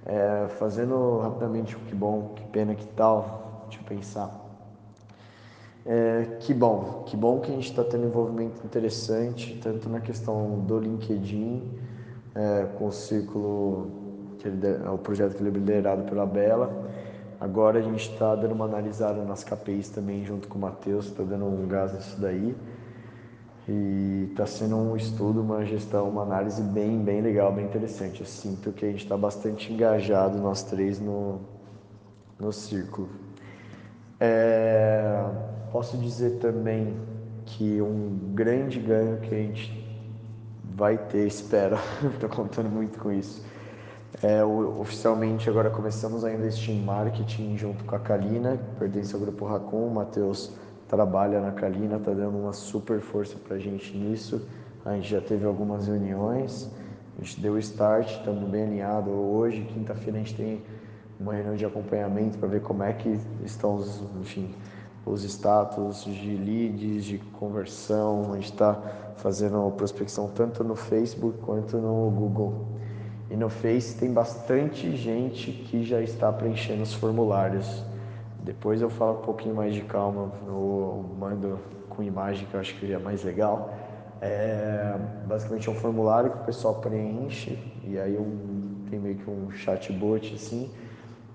É, 0.07 0.49
fazendo 0.59 1.19
rapidamente 1.19 1.77
o 1.77 1.81
que 1.81 1.95
bom, 1.95 2.33
que 2.35 2.43
pena, 2.45 2.75
que 2.75 2.87
tal, 2.87 3.67
deixa 3.69 3.83
eu 3.83 3.87
pensar. 3.87 4.31
É, 5.85 6.39
que 6.41 6.55
bom, 6.55 7.03
que 7.05 7.15
bom 7.19 7.39
que 7.41 7.51
a 7.51 7.55
gente 7.55 7.69
está 7.69 7.85
tendo 7.85 8.07
envolvimento 8.07 8.65
interessante, 8.65 9.61
tanto 9.63 9.91
na 9.91 10.01
questão 10.01 10.61
do 10.61 10.79
LinkedIn, 10.79 11.71
é, 12.35 12.65
com 12.79 12.87
o 12.87 12.93
círculo, 12.93 13.91
que 14.39 14.49
ele, 14.49 14.89
o 14.91 14.97
projeto 14.97 15.37
que 15.37 15.43
ele 15.43 15.51
é 15.51 15.53
liderado 15.53 16.05
pela 16.05 16.25
Bela. 16.25 17.06
Agora 17.39 17.79
a 17.79 17.83
gente 17.83 18.11
está 18.11 18.35
dando 18.35 18.53
uma 18.53 18.65
analisada 18.65 19.23
nas 19.23 19.45
KPIs 19.45 19.91
também, 19.91 20.25
junto 20.25 20.49
com 20.49 20.57
o 20.57 20.61
Matheus, 20.61 21.07
está 21.07 21.23
dando 21.23 21.45
um 21.45 21.67
gás 21.69 21.93
nisso 21.93 22.19
daí. 22.19 22.57
E 23.69 24.29
está 24.31 24.47
sendo 24.47 24.77
um 24.77 24.97
estudo, 24.97 25.43
uma 25.43 25.65
gestão, 25.65 26.09
uma 26.09 26.23
análise 26.23 26.63
bem, 26.63 27.03
bem 27.03 27.21
legal, 27.21 27.53
bem 27.53 27.65
interessante. 27.65 28.21
Eu 28.21 28.27
sinto 28.27 28.73
que 28.73 28.85
a 28.85 28.89
gente 28.89 29.03
está 29.03 29.17
bastante 29.17 29.73
engajado, 29.73 30.39
nós 30.39 30.63
três, 30.63 30.99
no, 30.99 31.41
no 32.39 32.53
círculo. 32.53 33.09
É, 34.19 35.23
posso 35.73 35.99
dizer 35.99 36.39
também 36.39 36.97
que 37.45 37.83
um 37.83 38.33
grande 38.35 38.79
ganho 38.81 39.19
que 39.21 39.35
a 39.35 39.39
gente 39.39 39.87
vai 40.65 40.97
ter, 40.97 41.27
espero, 41.27 41.77
estou 42.15 42.29
contando 42.29 42.71
muito 42.71 42.99
com 42.99 43.13
isso. 43.13 43.45
É, 44.23 44.43
oficialmente 44.45 45.49
agora 45.51 45.69
começamos 45.69 46.25
a 46.25 46.33
investir 46.33 46.75
em 46.75 46.83
marketing 46.83 47.57
junto 47.59 47.85
com 47.85 47.95
a 47.95 47.99
Kalina, 47.99 48.57
que 48.57 48.79
pertence 48.79 49.15
ao 49.15 49.21
grupo 49.21 49.45
Racon. 49.45 49.89
O 49.89 49.95
Matheus 49.95 50.53
trabalha 50.89 51.41
na 51.41 51.53
Kalina, 51.53 51.97
está 51.97 52.13
dando 52.13 52.39
uma 52.39 52.53
super 52.53 53.01
força 53.01 53.37
para 53.37 53.57
a 53.57 53.59
gente 53.59 53.97
nisso. 53.97 54.41
A 54.85 54.95
gente 54.95 55.09
já 55.11 55.21
teve 55.21 55.45
algumas 55.45 55.89
reuniões, 55.89 56.71
a 57.19 57.25
gente 57.25 57.41
deu 57.41 57.59
start, 57.59 58.09
estamos 58.09 58.49
bem 58.49 58.65
alinhados. 58.65 59.13
Hoje, 59.13 59.63
quinta-feira, 59.63 60.19
a 60.19 60.23
gente 60.23 60.35
tem 60.35 60.63
uma 61.19 61.35
reunião 61.35 61.57
de 61.57 61.65
acompanhamento 61.65 62.39
para 62.39 62.49
ver 62.49 62.63
como 62.63 62.83
é 62.83 62.93
que 62.93 63.19
estão 63.45 63.75
os, 63.75 64.03
enfim, 64.21 64.55
os 65.05 65.25
status 65.25 66.05
de 66.05 66.37
leads, 66.37 67.05
de 67.05 67.19
conversão. 67.39 68.33
A 68.33 68.37
gente 68.37 68.53
está 68.53 68.81
fazendo 69.17 69.71
prospecção 69.73 70.29
tanto 70.29 70.63
no 70.63 70.77
Facebook 70.77 71.39
quanto 71.39 71.79
no 71.79 72.11
Google. 72.11 72.67
E 73.31 73.37
no 73.37 73.49
Face 73.49 73.97
tem 73.97 74.13
bastante 74.13 74.97
gente 74.97 75.51
que 75.51 75.85
já 75.85 76.01
está 76.01 76.33
preenchendo 76.33 76.83
os 76.83 76.95
formulários. 76.95 77.85
Depois 78.43 78.81
eu 78.81 78.89
falo 78.89 79.19
um 79.19 79.23
pouquinho 79.23 79.55
mais 79.55 79.75
de 79.75 79.83
calma, 79.83 80.33
eu 80.47 81.05
mando 81.19 81.59
com 81.89 82.03
imagem 82.03 82.47
que 82.47 82.55
eu 82.55 82.61
acho 82.61 82.75
que 82.77 82.93
é 82.93 82.99
mais 82.99 83.25
legal. 83.25 83.75
É, 84.21 84.97
basicamente 85.27 85.69
é 85.69 85.73
um 85.73 85.75
formulário 85.75 86.31
que 86.31 86.39
o 86.39 86.45
pessoal 86.45 86.77
preenche 86.77 87.59
e 87.85 87.99
aí 87.99 88.17
um, 88.17 88.87
tem 88.89 88.99
meio 88.99 89.17
que 89.17 89.29
um 89.29 89.51
chatbot 89.51 90.35
assim 90.35 90.71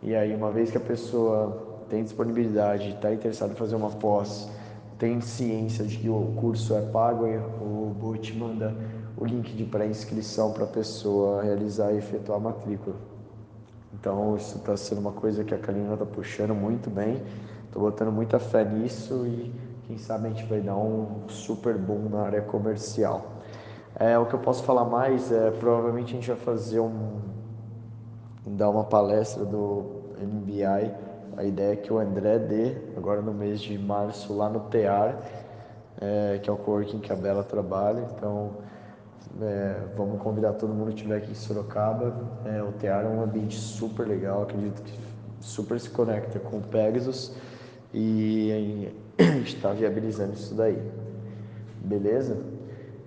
e 0.03 0.15
aí, 0.15 0.33
uma 0.33 0.49
vez 0.49 0.71
que 0.71 0.77
a 0.77 0.81
pessoa 0.81 1.83
tem 1.87 2.03
disponibilidade, 2.03 2.89
está 2.89 3.13
interessada 3.13 3.53
em 3.53 3.55
fazer 3.55 3.75
uma 3.75 3.91
pós, 3.91 4.49
tem 4.97 5.21
ciência 5.21 5.85
de 5.85 5.97
que 5.97 6.09
o 6.09 6.33
curso 6.37 6.75
é 6.75 6.81
pago, 6.81 7.25
o 7.25 7.95
bot 7.99 8.35
manda 8.35 8.75
o 9.21 9.25
link 9.25 9.55
de 9.55 9.63
pré-inscrição 9.65 10.51
para 10.51 10.63
a 10.63 10.67
pessoa 10.67 11.43
realizar 11.43 11.93
e 11.93 11.97
efetuar 11.99 12.39
a 12.39 12.41
matrícula. 12.41 12.95
Então, 13.93 14.35
isso 14.35 14.57
está 14.57 14.75
sendo 14.75 14.99
uma 14.99 15.11
coisa 15.11 15.43
que 15.43 15.53
a 15.53 15.59
Kalina 15.59 15.93
está 15.93 16.07
puxando 16.07 16.55
muito 16.55 16.89
bem. 16.89 17.21
Estou 17.65 17.83
botando 17.83 18.11
muita 18.11 18.39
fé 18.39 18.65
nisso 18.65 19.27
e 19.27 19.53
quem 19.85 19.99
sabe 19.99 20.25
a 20.25 20.29
gente 20.31 20.43
vai 20.45 20.59
dar 20.59 20.75
um 20.75 21.29
super 21.29 21.77
boom 21.77 22.09
na 22.09 22.23
área 22.23 22.41
comercial. 22.41 23.33
É, 23.93 24.17
o 24.17 24.25
que 24.25 24.33
eu 24.33 24.39
posso 24.39 24.63
falar 24.63 24.85
mais 24.85 25.31
é 25.31 25.51
provavelmente 25.51 26.13
a 26.13 26.15
gente 26.15 26.27
vai 26.27 26.39
fazer 26.39 26.79
um 26.79 27.19
dar 28.43 28.71
uma 28.71 28.85
palestra 28.85 29.45
do 29.45 30.01
MBI. 30.19 30.95
A 31.37 31.43
ideia 31.43 31.73
é 31.73 31.75
que 31.75 31.93
o 31.93 31.99
André 31.99 32.39
dê, 32.39 32.75
agora 32.97 33.21
no 33.21 33.35
mês 33.35 33.61
de 33.61 33.77
março, 33.77 34.35
lá 34.35 34.49
no 34.49 34.61
TEAR, 34.61 35.15
é, 36.01 36.39
que 36.41 36.49
é 36.49 36.53
o 36.53 36.57
coworking 36.57 36.99
que 36.99 37.13
a 37.13 37.15
Bela 37.15 37.43
trabalha. 37.43 38.07
Então, 38.17 38.70
é, 39.41 39.75
vamos 39.95 40.21
convidar 40.21 40.53
todo 40.53 40.73
mundo 40.73 40.89
que 40.89 40.95
estiver 40.95 41.17
aqui 41.17 41.31
em 41.31 41.35
Sorocaba. 41.35 42.13
É, 42.45 42.61
o 42.61 42.71
TEAR 42.73 43.05
é 43.05 43.07
um 43.07 43.21
ambiente 43.21 43.55
super 43.55 44.07
legal, 44.07 44.43
acredito 44.43 44.81
que 44.81 44.93
super 45.39 45.79
se 45.79 45.89
conecta 45.89 46.39
com 46.39 46.57
o 46.57 46.61
Pegasus 46.61 47.33
e 47.93 48.91
a 49.19 49.23
gente 49.23 49.55
está 49.55 49.73
viabilizando 49.73 50.33
isso 50.33 50.53
daí. 50.55 50.81
Beleza? 51.83 52.37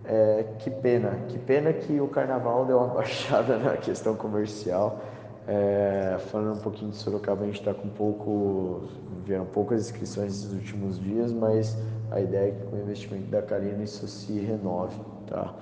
É, 0.05 0.44
que 0.59 0.70
pena, 0.70 1.11
que 1.29 1.38
pena 1.38 1.72
que 1.72 2.00
o 2.00 2.09
carnaval 2.09 2.66
deu 2.66 2.79
uma 2.79 2.88
baixada 2.94 3.57
na 3.57 3.77
questão 3.77 4.14
comercial. 4.14 5.00
É, 5.46 6.16
falando 6.31 6.59
um 6.59 6.61
pouquinho 6.62 6.90
de 6.90 6.96
Sorocaba, 6.96 7.42
a 7.42 7.46
gente 7.46 7.61
está 7.61 7.74
com 7.74 7.88
pouco, 7.88 8.88
vieram 9.27 9.44
poucas 9.44 9.83
inscrições 9.83 10.42
nesses 10.42 10.53
últimos 10.53 10.98
dias, 10.98 11.33
mas 11.33 11.77
a 12.11 12.20
ideia 12.20 12.48
é 12.48 12.53
que 12.53 12.66
com 12.66 12.77
o 12.77 12.81
investimento 12.81 13.27
da 13.31 13.42
Carina 13.42 13.83
isso 13.83 14.09
se 14.09 14.38
renove, 14.38 14.98
tá? 15.27 15.55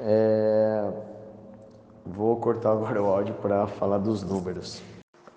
É, 0.00 0.90
vou 2.04 2.36
cortar 2.36 2.72
agora 2.72 3.02
o 3.02 3.06
áudio 3.06 3.34
para 3.34 3.66
falar 3.66 3.98
dos 3.98 4.22
números. 4.22 4.82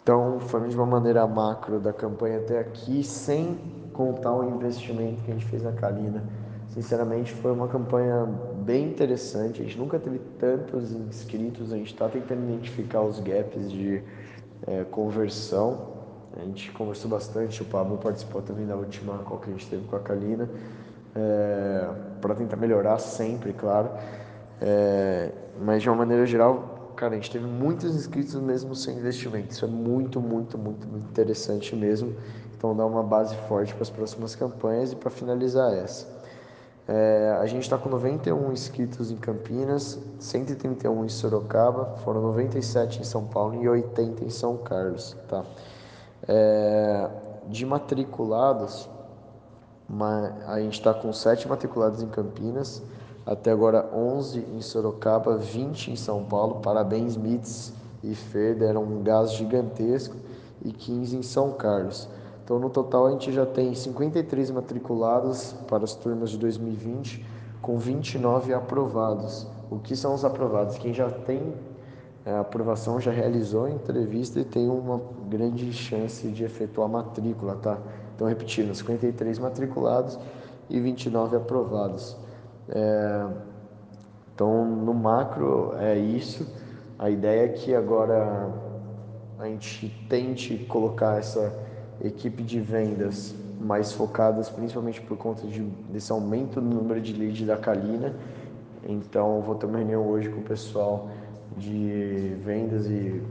Então, 0.04 0.40
falando 0.40 0.70
de 0.70 0.76
uma 0.76 0.86
maneira 0.86 1.26
macro 1.28 1.80
da 1.80 1.94
campanha 1.94 2.40
até 2.40 2.60
aqui, 2.60 3.04
sem 3.04 3.60
contar 3.94 4.34
o 4.34 4.44
investimento 4.50 5.22
que 5.24 5.32
a 5.32 5.34
gente 5.34 5.46
fez 5.46 5.64
na 5.64 5.72
Kalina. 5.72 6.24
Sinceramente, 6.70 7.34
foi 7.34 7.52
uma 7.52 7.68
campanha 7.68 8.26
bem 8.64 8.90
interessante. 8.90 9.62
A 9.62 9.64
gente 9.64 9.78
nunca 9.78 10.00
teve 10.00 10.20
tantos 10.40 10.92
inscritos, 10.92 11.72
a 11.72 11.76
gente 11.76 11.92
está 11.92 12.08
tentando 12.08 12.44
identificar 12.50 13.02
os 13.02 13.20
gaps 13.20 13.70
de 13.72 14.02
é, 14.66 14.84
conversão. 14.86 15.92
A 16.36 16.40
gente 16.46 16.72
conversou 16.72 17.12
bastante, 17.12 17.62
o 17.62 17.66
Pablo 17.66 17.98
participou 17.98 18.42
também 18.42 18.66
da 18.66 18.76
última 18.76 19.18
qual 19.20 19.40
que 19.40 19.50
a 19.50 19.54
gente 19.54 19.70
teve 19.70 19.86
com 19.86 19.98
a 19.98 20.00
Kalina, 20.00 20.50
é, 21.14 21.90
para 22.22 22.34
tentar 22.36 22.56
melhorar 22.56 22.98
sempre, 23.00 23.52
claro. 23.52 23.90
É, 24.62 25.32
mas 25.60 25.82
de 25.82 25.90
uma 25.90 25.98
maneira 25.98 26.24
geral, 26.26 26.94
cara, 26.96 27.14
a 27.14 27.16
gente 27.16 27.32
teve 27.32 27.46
muitos 27.46 27.96
inscritos 27.96 28.36
mesmo 28.36 28.76
sem 28.76 28.98
investimento. 28.98 29.52
Isso 29.52 29.66
é 29.66 29.68
muito, 29.68 30.22
muito, 30.22 30.58
muito, 30.58 30.88
interessante 31.10 31.76
mesmo. 31.76 32.16
Então 32.56 32.76
dá 32.76 32.86
uma 32.86 33.02
base 33.02 33.36
forte 33.48 33.74
para 33.74 33.82
as 33.82 33.90
próximas 33.90 34.36
campanhas 34.36 34.92
e 34.92 34.96
para 34.96 35.10
finalizar 35.10 35.74
essa. 35.74 36.08
É, 36.88 37.38
a 37.40 37.46
gente 37.48 37.64
está 37.64 37.78
com 37.78 37.90
91 37.90 38.52
inscritos 38.52 39.12
em 39.12 39.18
Campinas, 39.18 40.00
131 40.20 41.06
em 41.06 41.10
Sorocaba, 41.10 41.96
foram 42.04 42.22
97 42.22 43.00
em 43.00 43.04
São 43.04 43.26
Paulo 43.26 43.64
e 43.64 43.68
80 43.68 44.24
em 44.24 44.30
São 44.30 44.58
Carlos. 44.58 45.16
Tá? 45.28 45.44
É, 46.28 47.10
de 47.48 47.66
matriculados, 47.66 48.90
uma, 49.90 50.36
a 50.48 50.60
gente 50.60 50.74
está 50.74 50.94
com 50.94 51.12
7 51.12 51.48
matriculados 51.48 52.02
em 52.02 52.08
Campinas, 52.10 52.82
até 53.32 53.50
agora 53.50 53.90
11 53.96 54.46
em 54.54 54.62
Sorocaba, 54.62 55.38
20 55.38 55.92
em 55.92 55.96
São 55.96 56.26
Paulo. 56.26 56.56
Parabéns, 56.56 57.16
Mits 57.16 57.72
e 58.04 58.14
Fer, 58.14 58.56
deram 58.56 58.84
um 58.84 59.02
gás 59.02 59.32
gigantesco, 59.32 60.16
e 60.64 60.72
15 60.72 61.16
em 61.16 61.24
São 61.24 61.52
Carlos. 61.54 62.10
Então, 62.44 62.60
no 62.60 62.70
total, 62.70 63.08
a 63.08 63.12
gente 63.12 63.32
já 63.32 63.46
tem 63.46 63.74
53 63.74 64.52
matriculados 64.52 65.56
para 65.68 65.86
as 65.86 65.96
turmas 65.96 66.30
de 66.30 66.38
2020, 66.38 67.26
com 67.62 67.78
29 67.78 68.54
aprovados. 68.54 69.48
O 69.70 69.80
que 69.80 69.96
são 69.96 70.14
os 70.14 70.26
aprovados? 70.26 70.78
Quem 70.78 70.94
já 70.94 71.10
tem 71.10 71.54
a 72.26 72.30
é, 72.30 72.38
aprovação 72.40 73.00
já 73.00 73.12
realizou 73.12 73.66
a 73.66 73.72
entrevista 73.72 74.40
e 74.42 74.44
tem 74.44 74.70
uma 74.70 75.02
grande 75.30 75.72
chance 75.72 76.28
de 76.28 76.44
efetuar 76.44 76.90
matrícula, 76.90 77.56
tá? 77.56 77.78
Então, 78.14 78.28
repetindo, 78.28 78.76
53 78.76 79.40
matriculados 79.40 80.20
e 80.70 80.80
29 80.80 81.38
aprovados. 81.38 82.18
É... 82.72 83.28
Então, 84.34 84.66
no 84.66 84.94
macro 84.94 85.76
é 85.78 85.98
isso. 85.98 86.48
A 86.98 87.10
ideia 87.10 87.46
é 87.46 87.48
que 87.50 87.76
agora 87.76 88.50
a 89.38 89.46
gente 89.46 89.90
tente 90.10 90.58
colocar 90.66 91.20
essa 91.20 91.54
equipe 92.04 92.42
de 92.42 92.60
vendas 92.60 93.36
mais 93.60 93.92
focadas 93.92 94.50
principalmente 94.50 95.00
por 95.02 95.18
conta 95.18 95.46
de, 95.46 95.62
desse 95.62 96.12
aumento 96.12 96.60
no 96.60 96.82
número 96.82 97.00
de 97.00 97.14
leads 97.14 97.46
da 97.46 97.58
Kalina. 97.58 98.16
Então, 98.84 99.42
vou 99.42 99.56
ter 99.56 99.68
uma 99.68 99.78
reunião 99.78 100.08
hoje 100.08 100.30
com 100.30 100.40
o 100.40 100.44
pessoal 100.44 101.10
de 101.58 102.36
vendas 102.44 102.88
e, 102.88 103.22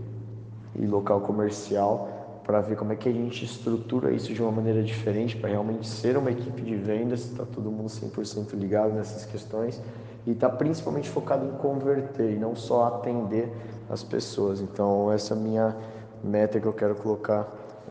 e 0.76 0.86
local 0.86 1.20
comercial 1.22 2.19
para 2.50 2.60
ver 2.62 2.74
como 2.74 2.92
é 2.92 2.96
que 2.96 3.08
a 3.08 3.12
gente 3.12 3.44
estrutura 3.44 4.10
isso 4.10 4.34
de 4.34 4.42
uma 4.42 4.50
maneira 4.50 4.82
diferente 4.82 5.36
para 5.36 5.50
realmente 5.50 5.86
ser 5.86 6.16
uma 6.16 6.32
equipe 6.32 6.60
de 6.62 6.74
vendas, 6.74 7.20
está 7.20 7.44
todo 7.44 7.70
mundo 7.70 7.88
100% 7.88 8.54
ligado 8.54 8.92
nessas 8.92 9.24
questões 9.24 9.80
e 10.26 10.32
está 10.32 10.48
principalmente 10.48 11.08
focado 11.08 11.46
em 11.46 11.52
converter 11.52 12.32
e 12.32 12.36
não 12.36 12.56
só 12.56 12.86
atender 12.86 13.48
as 13.88 14.02
pessoas. 14.02 14.60
Então, 14.60 15.12
essa 15.12 15.32
é 15.32 15.36
a 15.36 15.40
minha 15.40 15.76
meta 16.24 16.58
que 16.58 16.66
eu 16.66 16.72
quero 16.72 16.96
colocar 16.96 17.48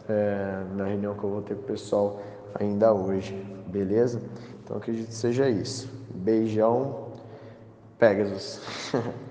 é, 0.10 0.62
na 0.76 0.84
reunião 0.84 1.16
que 1.16 1.24
eu 1.24 1.30
vou 1.30 1.42
ter 1.42 1.56
com 1.56 1.62
o 1.62 1.66
pessoal 1.66 2.20
ainda 2.60 2.94
hoje, 2.94 3.34
beleza? 3.68 4.22
Então 4.62 4.76
acredito 4.76 5.08
que 5.08 5.16
seja 5.16 5.48
isso. 5.48 5.90
Beijão, 6.14 7.14
Pegasus. 7.98 8.60